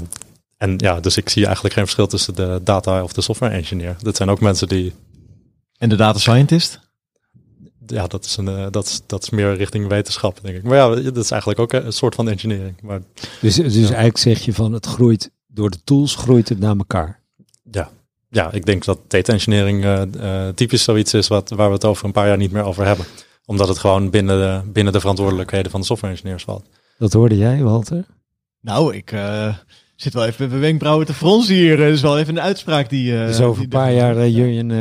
en 0.57 0.73
ja, 0.77 0.99
dus 0.99 1.17
ik 1.17 1.29
zie 1.29 1.45
eigenlijk 1.45 1.73
geen 1.73 1.83
verschil 1.83 2.07
tussen 2.07 2.35
de 2.35 2.62
data 2.63 3.03
of 3.03 3.13
de 3.13 3.21
software 3.21 3.53
engineer. 3.53 3.95
Dat 3.99 4.15
zijn 4.15 4.29
ook 4.29 4.41
mensen 4.41 4.67
die. 4.67 4.93
En 5.77 5.89
de 5.89 5.95
data 5.95 6.19
scientist? 6.19 6.79
Ja, 7.89 8.08
dat 8.08 8.25
is, 8.25 8.38
een, 8.38 8.45
uh, 8.45 8.65
dat, 8.71 8.86
is, 8.86 9.02
dat 9.06 9.23
is 9.23 9.30
meer 9.30 9.56
richting 9.56 9.88
wetenschap, 9.88 10.39
denk 10.41 10.56
ik. 10.56 10.63
Maar 10.63 10.78
ja, 10.78 11.12
dat 11.12 11.17
is 11.17 11.32
eigenlijk 11.32 11.60
ook 11.62 11.73
een 11.73 11.93
soort 11.93 12.15
van 12.15 12.30
engineering. 12.30 12.82
Maar, 12.82 13.02
dus 13.41 13.56
dus 13.56 13.75
eigenlijk 13.75 14.17
zeg 14.17 14.39
je 14.39 14.54
van 14.54 14.73
het 14.73 14.86
groeit 14.86 15.32
door 15.47 15.69
de 15.69 15.84
tools, 15.84 16.15
groeit 16.15 16.49
het 16.49 16.60
naar 16.60 16.78
elkaar. 16.78 17.19
Ja, 17.71 17.89
ja 18.30 18.52
ik 18.52 18.65
denk 18.65 18.86
dat 18.86 18.99
data 19.08 19.34
engineering 19.34 19.84
uh, 19.84 20.02
uh, 20.15 20.47
typisch 20.47 20.84
zoiets 20.84 21.13
is 21.13 21.28
wat, 21.28 21.49
waar 21.49 21.67
we 21.67 21.73
het 21.73 21.86
over 21.86 22.06
een 22.06 22.12
paar 22.12 22.28
jaar 22.28 22.38
niet 22.38 22.52
meer 22.52 22.63
over 22.63 22.86
hebben. 22.86 23.06
Omdat 23.45 23.67
het 23.67 23.78
gewoon 23.78 24.10
binnen 24.10 24.38
de, 24.39 24.71
binnen 24.71 24.93
de 24.93 24.99
verantwoordelijkheden 24.99 25.71
van 25.71 25.80
de 25.80 25.86
software 25.86 26.13
engineers 26.13 26.43
valt. 26.43 26.65
Dat 26.97 27.13
hoorde 27.13 27.38
jij, 27.38 27.63
Walter? 27.63 28.06
Nou, 28.62 28.95
ik 28.95 29.13
zit 29.95 30.13
wel 30.13 30.25
even 30.25 30.41
met 30.41 30.49
mijn 30.49 30.62
wenkbrauwen 30.62 31.06
te 31.06 31.13
fronsen 31.13 31.56
hier. 31.56 31.78
Dat 31.78 31.88
is 31.88 32.02
wel 32.02 32.19
even 32.19 32.38
een 32.38 32.43
uitspraak 32.43 32.89
die... 32.89 33.12
dus 33.12 33.39
over 33.39 33.63
een 33.63 33.69
paar 33.69 33.93
jaar, 33.93 34.28
Jurjen 34.28 34.71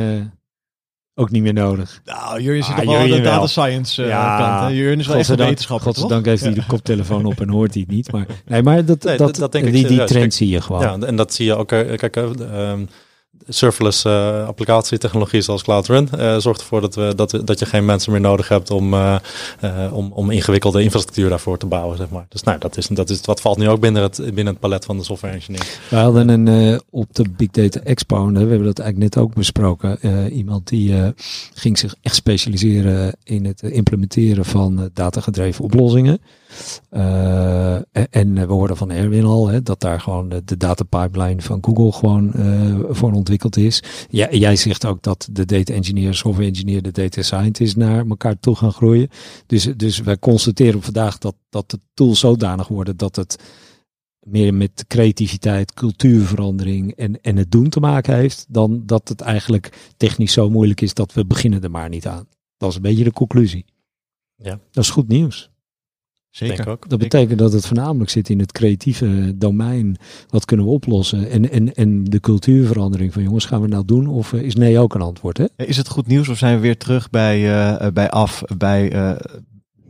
ook 1.19 1.31
niet 1.31 1.43
meer 1.43 1.53
nodig. 1.53 2.01
Nou, 2.05 2.41
Jurjen 2.41 2.63
zit 2.63 2.75
ah, 2.75 2.83
nog 2.83 2.93
wel 2.93 3.03
aan 3.03 3.09
de 3.09 3.21
data 3.21 3.47
science 3.47 4.01
uh, 4.01 4.07
ja, 4.07 4.37
kant. 4.37 4.59
Hè? 4.59 4.77
Jurjen 4.77 4.99
is 4.99 5.07
wel 5.07 5.17
echt 5.17 5.29
een 5.29 5.37
wetenschapper, 5.37 5.85
Godzijdank 5.85 6.25
heeft 6.25 6.43
hij 6.43 6.53
de 6.53 6.65
koptelefoon 6.65 7.25
op 7.25 7.41
en 7.41 7.49
hoort 7.49 7.73
hij 7.73 7.81
het 7.87 7.95
niet. 7.95 8.11
Maar, 8.11 8.25
nee, 8.45 8.63
maar 8.63 8.85
dat, 8.85 9.03
nee, 9.03 9.17
dat, 9.17 9.35
dat, 9.35 9.51
denk 9.51 9.71
die, 9.71 9.87
die 9.87 10.03
trend 10.03 10.33
zie 10.33 10.49
je 10.49 10.61
gewoon. 10.61 10.81
Ja, 10.81 11.07
en 11.07 11.15
dat 11.15 11.33
zie 11.33 11.45
je 11.45 11.55
ook. 11.55 11.71
Eh, 11.71 11.97
kijk, 11.97 12.15
um, 12.15 12.89
serverless 13.47 14.05
uh, 14.05 14.47
applicatietechnologie 14.47 15.41
zoals 15.41 15.63
Cloud 15.63 15.87
Run 15.87 16.09
uh, 16.15 16.37
zorgt 16.37 16.59
ervoor 16.61 16.81
dat, 16.81 16.95
we, 16.95 17.13
dat, 17.15 17.41
dat 17.45 17.59
je 17.59 17.65
geen 17.65 17.85
mensen 17.85 18.11
meer 18.11 18.21
nodig 18.21 18.47
hebt 18.47 18.71
om, 18.71 18.93
uh, 18.93 19.15
om, 19.91 20.11
om 20.11 20.29
ingewikkelde 20.29 20.83
infrastructuur 20.83 21.29
daarvoor 21.29 21.57
te 21.57 21.65
bouwen. 21.65 21.97
Zeg 21.97 22.09
maar. 22.09 22.25
Dus 22.29 22.43
nou, 22.43 22.59
dat 22.59 22.77
is, 22.77 22.87
dat 22.87 23.09
is 23.09 23.21
wat 23.21 23.41
valt 23.41 23.57
nu 23.57 23.69
ook 23.69 23.79
binnen 23.79 24.01
het, 24.01 24.17
binnen 24.17 24.45
het 24.45 24.59
palet 24.59 24.85
van 24.85 24.97
de 24.97 25.03
software 25.03 25.33
engineering. 25.33 25.71
We 25.89 25.95
hadden 25.95 26.29
een 26.29 26.81
op 26.89 27.15
de 27.15 27.25
Big 27.37 27.49
Data 27.51 27.79
Expo, 27.79 28.31
we 28.31 28.39
hebben 28.39 28.63
dat 28.63 28.79
eigenlijk 28.79 29.15
net 29.15 29.23
ook 29.23 29.33
besproken, 29.33 29.99
iemand 30.31 30.67
die 30.67 31.13
ging 31.53 31.77
zich 31.77 31.95
echt 32.01 32.15
specialiseren 32.15 33.15
in 33.23 33.45
het 33.45 33.61
implementeren 33.61 34.45
van 34.45 34.89
datagedreven 34.93 35.63
oplossingen. 35.63 36.19
En 38.09 38.33
we 38.33 38.53
hoorden 38.53 38.77
van 38.77 38.91
Erwin 38.91 39.25
al 39.25 39.47
hè, 39.47 39.61
dat 39.61 39.79
daar 39.79 40.01
gewoon 40.01 40.29
de, 40.29 40.57
data 40.57 40.83
pipeline 40.83 41.41
van 41.41 41.57
Google 41.61 41.91
gewoon 41.91 42.33
voor 42.89 43.11
ontwikkeld 43.11 43.28
is. 43.57 43.83
Ja, 44.09 44.31
jij 44.31 44.55
zegt 44.55 44.85
ook 44.85 45.01
dat 45.01 45.29
de 45.31 45.45
data 45.45 45.73
engineer, 45.73 46.13
software 46.13 46.47
engineer, 46.47 46.81
de 46.81 46.91
data 46.91 47.21
scientist 47.21 47.75
naar 47.75 48.07
elkaar 48.07 48.39
toe 48.39 48.55
gaan 48.55 48.71
groeien. 48.71 49.09
Dus, 49.45 49.63
dus 49.63 49.99
wij 49.99 50.19
constateren 50.19 50.81
vandaag 50.81 51.17
dat, 51.17 51.35
dat 51.49 51.69
de 51.69 51.79
tools 51.93 52.19
zodanig 52.19 52.67
worden 52.67 52.97
dat 52.97 53.15
het 53.15 53.43
meer 54.19 54.53
met 54.53 54.85
creativiteit, 54.87 55.73
cultuurverandering 55.73 56.95
en, 56.95 57.21
en 57.21 57.37
het 57.37 57.51
doen 57.51 57.69
te 57.69 57.79
maken 57.79 58.15
heeft, 58.15 58.45
dan 58.49 58.85
dat 58.85 59.07
het 59.07 59.21
eigenlijk 59.21 59.93
technisch 59.97 60.33
zo 60.33 60.49
moeilijk 60.49 60.81
is 60.81 60.93
dat 60.93 61.13
we 61.13 61.25
beginnen 61.25 61.63
er 61.63 61.71
maar 61.71 61.89
niet 61.89 62.07
aan. 62.07 62.27
Dat 62.57 62.69
is 62.69 62.75
een 62.75 62.81
beetje 62.81 63.03
de 63.03 63.13
conclusie. 63.13 63.65
Ja. 64.35 64.59
Dat 64.71 64.83
is 64.83 64.89
goed 64.89 65.07
nieuws. 65.07 65.49
Zeker. 66.29 66.69
ook. 66.69 66.89
Dat 66.89 66.99
betekent 66.99 67.39
dat 67.39 67.53
het 67.53 67.65
voornamelijk 67.65 68.09
zit 68.09 68.29
in 68.29 68.39
het 68.39 68.51
creatieve 68.51 69.33
domein. 69.37 69.97
Wat 70.29 70.45
kunnen 70.45 70.65
we 70.65 70.71
oplossen? 70.71 71.29
En, 71.29 71.51
en, 71.51 71.73
en 71.73 72.03
de 72.03 72.19
cultuurverandering 72.19 73.13
van 73.13 73.23
jongens, 73.23 73.45
gaan 73.45 73.61
we 73.61 73.67
nou 73.67 73.85
doen? 73.85 74.07
Of 74.07 74.33
eh, 74.33 74.41
is 74.41 74.55
nee 74.55 74.79
ook 74.79 74.93
een 74.93 75.01
antwoord? 75.01 75.37
Hè? 75.37 75.45
Is 75.55 75.77
het 75.77 75.87
goed 75.87 76.07
nieuws 76.07 76.29
of 76.29 76.37
zijn 76.37 76.55
we 76.55 76.61
weer 76.61 76.77
terug 76.77 77.09
bij, 77.09 77.39
uh, 77.41 77.87
bij 77.93 78.09
af, 78.09 78.41
bij 78.57 78.93
uh, 78.93 79.11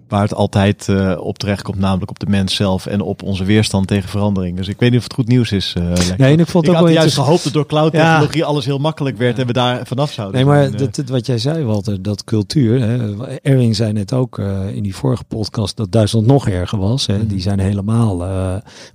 waar 0.10 0.22
het 0.22 0.34
altijd 0.34 0.88
uh, 0.88 1.18
op 1.20 1.38
terecht 1.38 1.62
komt, 1.62 1.80
namelijk 1.80 2.10
op 2.10 2.20
de 2.20 2.26
mens 2.30 2.56
zelf 2.56 2.86
en 2.86 3.02
op 3.02 3.24
onze 3.24 3.44
weerstand 3.44 3.88
tegen 3.88 4.10
verandering. 4.10 4.58
Dus 4.58 4.68
ik 4.68 4.80
weet 4.80 4.90
niet 4.90 4.98
of 4.98 5.04
het 5.04 5.14
goed 5.14 5.28
nieuws 5.28 5.52
is. 5.52 5.76
Uh, 5.78 5.84
nee, 6.18 6.34
en 6.34 6.40
ik 6.40 6.48
vond 6.48 6.64
ik 6.64 6.70
ook 6.70 6.76
had 6.76 6.86
wel 6.86 6.94
juist 6.94 7.16
gehoopt 7.16 7.44
dat 7.44 7.54
door 7.54 7.66
cloud 7.66 7.92
technologie 7.92 8.46
alles 8.46 8.66
heel 8.66 8.78
makkelijk 8.78 9.18
werd 9.18 9.40
en 9.40 9.48
we 9.48 9.54
daar 9.54 9.88
vanaf 9.88 10.12
zouden. 10.12 10.36
Nee, 10.36 10.46
maar 10.46 10.78
dat, 10.78 11.02
wat 11.06 11.26
jij 11.26 11.38
zei, 11.38 11.64
Walter, 11.64 12.02
dat 12.02 12.24
cultuur. 12.24 12.82
Hè, 12.82 13.26
Erwin 13.42 13.76
zei 13.76 13.94
net 13.94 14.14
ook 14.14 14.38
in 14.74 14.84
die 14.84 14.96
vorige 14.96 15.24
podcast 15.24 15.78
dat 15.78 15.92
Duitsland 15.92 16.26
nog 16.26 16.48
erger 16.48 16.80
was. 16.80 17.08
Hè, 17.08 17.28
Die 17.28 17.42
zijn 17.42 17.60
helemaal. 17.60 18.18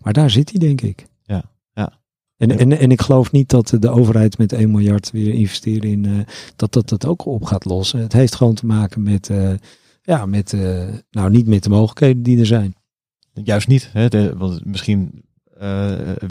maar 0.03 0.13
daar 0.13 0.31
zit 0.31 0.51
hij, 0.51 0.59
denk 0.59 0.81
ik. 0.81 1.07
Ja, 1.23 1.43
ja. 1.73 1.93
En, 2.37 2.59
en, 2.59 2.79
en 2.79 2.91
ik 2.91 3.01
geloof 3.01 3.33
niet 3.33 3.49
dat 3.49 3.77
de 3.79 3.91
overheid 3.91 4.39
met 4.39 4.53
1 4.53 4.71
miljard 4.71 5.11
weer 5.11 5.35
investeren 5.35 5.91
in 5.91 6.27
dat, 6.57 6.73
dat 6.73 6.89
dat 6.89 7.07
ook 7.07 7.27
op 7.27 7.45
gaat 7.45 7.65
lossen. 7.65 8.01
Het 8.01 8.13
heeft 8.13 8.35
gewoon 8.35 8.55
te 8.55 8.67
maken 8.67 9.03
met 9.03 9.31
ja, 10.05 10.27
met, 10.27 10.53
uh, 10.53 10.85
nou 11.11 11.31
niet 11.31 11.47
met 11.47 11.63
de 11.63 11.69
mogelijkheden 11.69 12.23
die 12.23 12.39
er 12.39 12.47
zijn. 12.47 12.75
Juist 13.33 13.69
niet. 13.69 13.91
Hè? 13.93 14.09
De, 14.09 14.37
want 14.37 14.65
misschien 14.65 15.25
uh, 15.55 15.61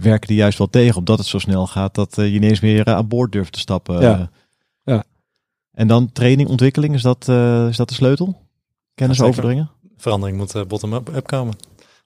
werken 0.01 0.27
die 0.27 0.37
juist 0.37 0.57
wel 0.57 0.69
tegen, 0.69 0.97
omdat 0.97 1.17
het 1.17 1.27
zo 1.27 1.39
snel 1.39 1.67
gaat, 1.67 1.95
dat 1.95 2.17
uh, 2.17 2.25
je 2.25 2.33
ineens 2.33 2.59
meer 2.59 2.85
aan 2.85 3.07
boord 3.07 3.31
durft 3.31 3.51
te 3.51 3.59
stappen. 3.59 4.01
Ja. 4.01 4.29
ja. 4.83 5.03
En 5.71 5.87
dan 5.87 6.11
training, 6.11 6.49
ontwikkeling, 6.49 6.93
is 6.93 7.01
dat, 7.01 7.27
is 7.69 7.77
dat 7.77 7.89
de 7.89 7.93
sleutel? 7.93 8.41
Kennis 8.95 9.17
ja, 9.17 9.23
overdringen? 9.23 9.69
Verandering 9.97 10.37
moet 10.37 10.67
bottom-up 10.67 11.27
komen. 11.27 11.53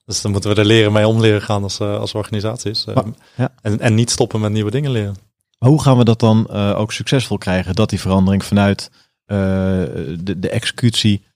Dus 0.04 0.22
dan 0.22 0.32
moeten 0.32 0.50
we 0.50 0.60
er 0.60 0.66
leren 0.66 0.92
mee 0.92 1.06
om 1.08 1.20
leren 1.20 1.42
gaan 1.42 1.62
als, 1.62 1.80
als 1.80 2.14
organisaties. 2.14 2.84
Maar, 2.84 3.04
ja. 3.36 3.52
en, 3.62 3.80
en 3.80 3.94
niet 3.94 4.10
stoppen 4.10 4.40
met 4.40 4.52
nieuwe 4.52 4.70
dingen 4.70 4.90
leren. 4.90 5.16
Maar 5.58 5.68
hoe 5.68 5.82
gaan 5.82 5.98
we 5.98 6.04
dat 6.04 6.20
dan 6.20 6.50
ook 6.50 6.92
succesvol 6.92 7.38
krijgen? 7.38 7.74
Dat 7.74 7.90
die 7.90 8.00
verandering 8.00 8.44
vanuit 8.44 8.90
de, 9.26 10.34
de 10.36 10.48
executie 10.48 11.26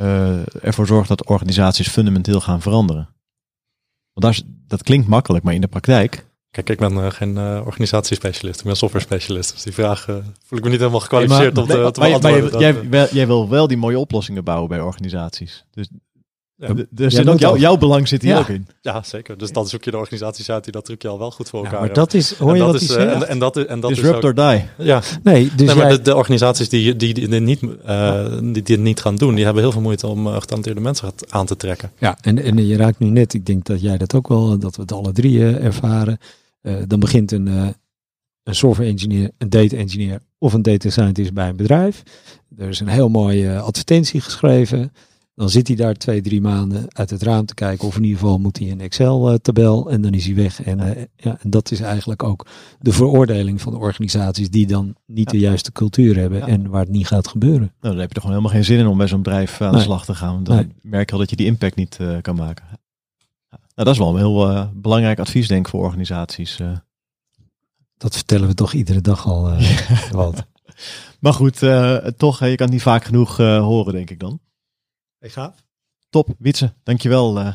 uh, 0.00 0.64
ervoor 0.64 0.86
zorgt 0.86 1.08
dat 1.08 1.26
organisaties 1.26 1.88
fundamenteel 1.88 2.40
gaan 2.40 2.60
veranderen. 2.60 3.08
Want 4.12 4.26
daar 4.26 4.30
is, 4.30 4.42
dat 4.66 4.82
klinkt 4.82 5.08
makkelijk, 5.08 5.44
maar 5.44 5.54
in 5.54 5.60
de 5.60 5.68
praktijk. 5.68 6.26
Kijk, 6.50 6.68
ik 6.68 6.78
ben 6.78 6.92
uh, 6.92 7.10
geen 7.10 7.36
uh, 7.36 7.62
organisatiespecialist, 7.64 8.60
ik 8.60 8.66
ben 8.66 8.76
software 8.76 9.04
specialist. 9.04 9.52
Dus 9.52 9.62
die 9.62 9.72
vraag 9.72 10.04
voel 10.44 10.58
ik 10.58 10.64
me 10.64 10.70
niet 10.70 10.78
helemaal 10.78 11.00
gekwalificeerd 11.00 11.54
nee, 11.54 11.66
maar, 11.66 11.76
om 11.76 11.92
te, 11.92 12.00
nee, 12.00 12.18
te 12.20 12.20
maar, 12.20 12.60
jij, 12.60 12.72
jij, 12.90 13.08
jij, 13.10 13.26
wil 13.26 13.48
wel 13.48 13.66
die 13.66 13.76
mooie 13.76 13.98
oplossingen 13.98 14.44
bouwen 14.44 14.68
bij 14.68 14.80
organisaties. 14.80 15.64
Dus 15.70 15.88
ja. 16.58 16.74
Dus 16.90 17.14
ja, 17.14 17.30
ook 17.30 17.38
jouw, 17.38 17.56
jouw 17.56 17.76
belang 17.76 18.08
zit 18.08 18.22
hier 18.22 18.30
ja. 18.30 18.38
ook 18.38 18.48
in. 18.48 18.66
Ja, 18.80 19.02
zeker. 19.02 19.38
Dus 19.38 19.52
dan 19.52 19.66
zoek 19.66 19.84
je 19.84 19.90
de 19.90 19.96
organisaties 19.96 20.50
uit 20.50 20.64
die 20.64 20.72
dat 20.72 20.84
trucje 20.84 21.08
al 21.08 21.18
wel 21.18 21.30
goed 21.30 21.48
voor 21.48 21.58
elkaar 21.58 21.80
ja, 21.80 21.86
maar 21.86 21.94
dat 21.94 22.14
is, 22.14 22.34
hoor 22.34 22.52
je 22.52 22.58
dat 22.58 22.72
wat 22.72 22.80
is, 22.80 22.94
en, 22.94 23.28
en 23.28 23.38
dat 23.38 23.56
is, 23.56 23.64
en 23.64 23.80
dat 23.80 23.90
Disrupt 23.90 24.18
is 24.18 24.24
or 24.24 24.34
die. 24.34 24.64
Ja. 24.78 25.02
Nee, 25.22 25.50
dus 25.56 25.66
nee, 25.66 25.76
maar 25.76 25.86
jij... 25.86 25.96
de, 25.96 26.02
de, 26.02 26.16
organisaties 26.16 26.68
die, 26.68 26.96
die, 26.96 27.14
die, 27.14 27.28
die 27.28 27.40
niet, 27.40 27.62
uh, 27.62 28.26
die, 28.42 28.78
niet 28.78 29.00
gaan 29.00 29.16
doen, 29.16 29.34
die 29.34 29.44
hebben 29.44 29.62
heel 29.62 29.72
veel 29.72 29.80
moeite 29.80 30.06
om 30.06 30.26
uh, 30.26 30.34
getalenteerde 30.34 30.80
mensen 30.80 31.12
aan 31.28 31.46
te 31.46 31.56
trekken. 31.56 31.92
Ja, 31.98 32.18
en, 32.20 32.42
en 32.42 32.66
je 32.66 32.76
raakt 32.76 32.98
nu 32.98 33.08
net, 33.08 33.34
ik 33.34 33.46
denk 33.46 33.64
dat 33.64 33.80
jij 33.80 33.98
dat 33.98 34.14
ook 34.14 34.28
wel, 34.28 34.58
dat 34.58 34.76
we 34.76 34.82
het 34.82 34.92
alle 34.92 35.12
drie 35.12 35.56
ervaren. 35.56 36.18
dan 36.86 37.00
begint 37.00 37.32
een, 37.32 37.46
een 38.42 38.54
software 38.54 38.90
engineer, 38.90 39.30
een 39.38 39.50
data 39.50 39.76
engineer 39.76 40.20
of 40.38 40.52
een 40.52 40.62
data 40.62 40.90
scientist 40.90 41.32
bij 41.32 41.48
een 41.48 41.56
bedrijf. 41.56 42.02
Er 42.56 42.68
is 42.68 42.80
een 42.80 42.88
heel 42.88 43.08
mooie 43.08 43.60
advertentie 43.60 44.20
geschreven. 44.20 44.92
Dan 45.38 45.50
zit 45.50 45.66
hij 45.66 45.76
daar 45.76 45.94
twee, 45.94 46.20
drie 46.20 46.40
maanden 46.40 46.84
uit 46.88 47.10
het 47.10 47.22
raam 47.22 47.46
te 47.46 47.54
kijken. 47.54 47.88
Of 47.88 47.96
in 47.96 48.02
ieder 48.02 48.18
geval 48.18 48.38
moet 48.38 48.58
hij 48.58 48.70
een 48.70 48.80
Excel-tabel 48.80 49.90
en 49.90 50.02
dan 50.02 50.12
is 50.14 50.24
hij 50.26 50.34
weg. 50.34 50.62
En, 50.62 50.78
uh, 50.78 50.90
ja, 51.16 51.38
en 51.40 51.50
dat 51.50 51.70
is 51.70 51.80
eigenlijk 51.80 52.22
ook 52.22 52.46
de 52.80 52.92
veroordeling 52.92 53.60
van 53.60 53.72
de 53.72 53.78
organisaties 53.78 54.50
die 54.50 54.66
dan 54.66 54.94
niet 55.06 55.30
de 55.30 55.38
juiste 55.38 55.72
cultuur 55.72 56.16
hebben 56.16 56.46
en 56.46 56.68
waar 56.68 56.80
het 56.80 56.90
niet 56.90 57.06
gaat 57.06 57.28
gebeuren. 57.28 57.58
Nou, 57.60 57.72
dan 57.80 57.98
heb 57.98 58.08
je 58.08 58.14
toch 58.14 58.22
gewoon 58.22 58.36
helemaal 58.36 58.56
geen 58.56 58.64
zin 58.64 58.78
in 58.78 58.86
om 58.86 58.98
bij 58.98 59.08
zo'n 59.08 59.22
bedrijf 59.22 59.60
aan 59.60 59.72
de 59.72 59.80
slag 59.80 60.04
te 60.04 60.14
gaan. 60.14 60.32
Want 60.32 60.46
dan 60.46 60.56
nee. 60.56 60.68
merk 60.82 61.08
je 61.08 61.12
al 61.12 61.20
dat 61.20 61.30
je 61.30 61.36
die 61.36 61.46
impact 61.46 61.76
niet 61.76 61.98
uh, 62.00 62.16
kan 62.20 62.36
maken. 62.36 62.64
Nou, 63.50 63.62
dat 63.74 63.88
is 63.88 63.98
wel 63.98 64.10
een 64.10 64.16
heel 64.16 64.50
uh, 64.50 64.64
belangrijk 64.74 65.18
advies, 65.18 65.48
denk 65.48 65.64
ik, 65.64 65.70
voor 65.70 65.84
organisaties. 65.84 66.58
Dat 67.96 68.14
vertellen 68.14 68.48
we 68.48 68.54
toch 68.54 68.72
iedere 68.72 69.00
dag 69.00 69.26
al, 69.26 69.50
Walt. 70.12 70.42
maar 71.20 71.34
goed, 71.34 71.58
toch, 72.16 72.38
je 72.38 72.54
kan 72.54 72.66
het 72.66 72.70
niet 72.70 72.82
vaak 72.82 73.04
genoeg 73.04 73.36
horen, 73.36 73.92
denk 73.92 74.10
ik 74.10 74.18
dan. 74.20 74.40
Hey, 75.18 75.30
gaaf. 75.30 75.54
Top, 76.10 76.28
Wietse, 76.38 76.72
dankjewel. 76.82 77.40
Uh, 77.40 77.54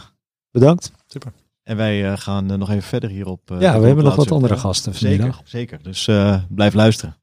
Bedankt. 0.52 0.92
Super. 1.08 1.32
En 1.64 1.78
wij 1.78 2.12
uh, 2.12 2.18
gaan 2.18 2.52
uh, 2.52 2.58
nog 2.58 2.70
even 2.70 2.84
verder 2.84 3.10
hierop. 3.10 3.42
ja, 3.60 3.80
we 3.80 3.86
hebben 3.86 4.04
nog 4.04 4.16
wat 4.16 4.32
andere 4.32 4.58
gasten 4.58 4.96
vanmiddag. 4.96 5.42
Zeker, 5.46 5.80
zeker. 5.80 5.84
Dus 5.84 6.06
blijf 6.50 6.74
luisteren. 6.74 7.16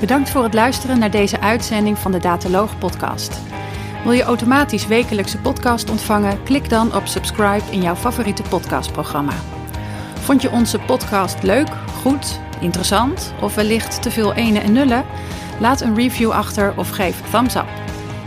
Bedankt 0.00 0.30
voor 0.30 0.42
het 0.42 0.54
luisteren 0.54 0.98
naar 0.98 1.10
deze 1.10 1.40
uitzending 1.40 1.98
van 1.98 2.12
de 2.12 2.18
Dataloog 2.18 2.78
podcast. 2.78 3.40
Wil 4.04 4.12
je 4.12 4.22
automatisch 4.22 4.86
wekelijkse 4.86 5.38
podcast 5.38 5.90
ontvangen? 5.90 6.42
Klik 6.42 6.68
dan 6.68 6.94
op 6.94 7.06
subscribe 7.06 7.70
in 7.70 7.82
jouw 7.82 7.96
favoriete 7.96 8.42
podcastprogramma. 8.42 9.55
Vond 10.26 10.42
je 10.42 10.50
onze 10.50 10.78
podcast 10.78 11.42
leuk, 11.42 11.68
goed, 12.02 12.40
interessant 12.60 13.34
of 13.40 13.54
wellicht 13.54 14.02
te 14.02 14.10
veel 14.10 14.34
ene 14.34 14.58
en 14.58 14.72
nullen? 14.72 15.04
Laat 15.60 15.80
een 15.80 15.94
review 15.94 16.30
achter 16.30 16.72
of 16.76 16.88
geef 16.90 17.30
thumbs 17.30 17.54
up. 17.54 17.66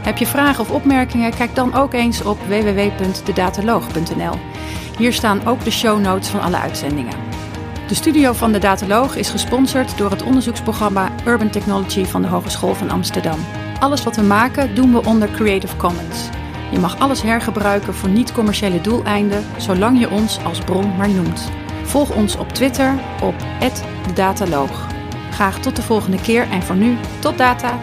Heb 0.01 0.17
je 0.17 0.25
vragen 0.25 0.63
of 0.63 0.71
opmerkingen? 0.71 1.35
Kijk 1.35 1.55
dan 1.55 1.73
ook 1.73 1.93
eens 1.93 2.23
op 2.23 2.39
www.dedataloog.nl. 2.47 4.33
Hier 4.97 5.13
staan 5.13 5.45
ook 5.45 5.63
de 5.63 5.71
show 5.71 5.99
notes 5.99 6.27
van 6.27 6.41
alle 6.41 6.57
uitzendingen. 6.57 7.17
De 7.87 7.95
studio 7.95 8.33
van 8.33 8.51
de 8.51 8.59
Dataloog 8.59 9.15
is 9.15 9.29
gesponsord 9.29 9.97
door 9.97 10.09
het 10.09 10.23
onderzoeksprogramma 10.23 11.11
Urban 11.25 11.49
Technology 11.49 12.05
van 12.05 12.21
de 12.21 12.27
Hogeschool 12.27 12.75
van 12.75 12.89
Amsterdam. 12.89 13.39
Alles 13.79 14.03
wat 14.03 14.15
we 14.15 14.23
maken 14.23 14.75
doen 14.75 14.91
we 14.91 15.05
onder 15.05 15.31
Creative 15.31 15.75
Commons. 15.75 16.29
Je 16.71 16.79
mag 16.79 16.99
alles 16.99 17.21
hergebruiken 17.21 17.93
voor 17.93 18.09
niet-commerciële 18.09 18.81
doeleinden, 18.81 19.45
zolang 19.57 19.99
je 19.99 20.09
ons 20.09 20.43
als 20.43 20.59
bron 20.59 20.95
maar 20.97 21.09
noemt. 21.09 21.58
Volg 21.89 22.15
ons 22.15 22.35
op 22.35 22.49
Twitter 22.49 22.99
op 23.21 23.35
@dedataloog. 24.07 24.87
Graag 25.31 25.59
tot 25.59 25.75
de 25.75 25.81
volgende 25.81 26.21
keer 26.21 26.49
en 26.51 26.63
voor 26.63 26.75
nu 26.75 26.97
tot 27.19 27.37
data. 27.37 27.79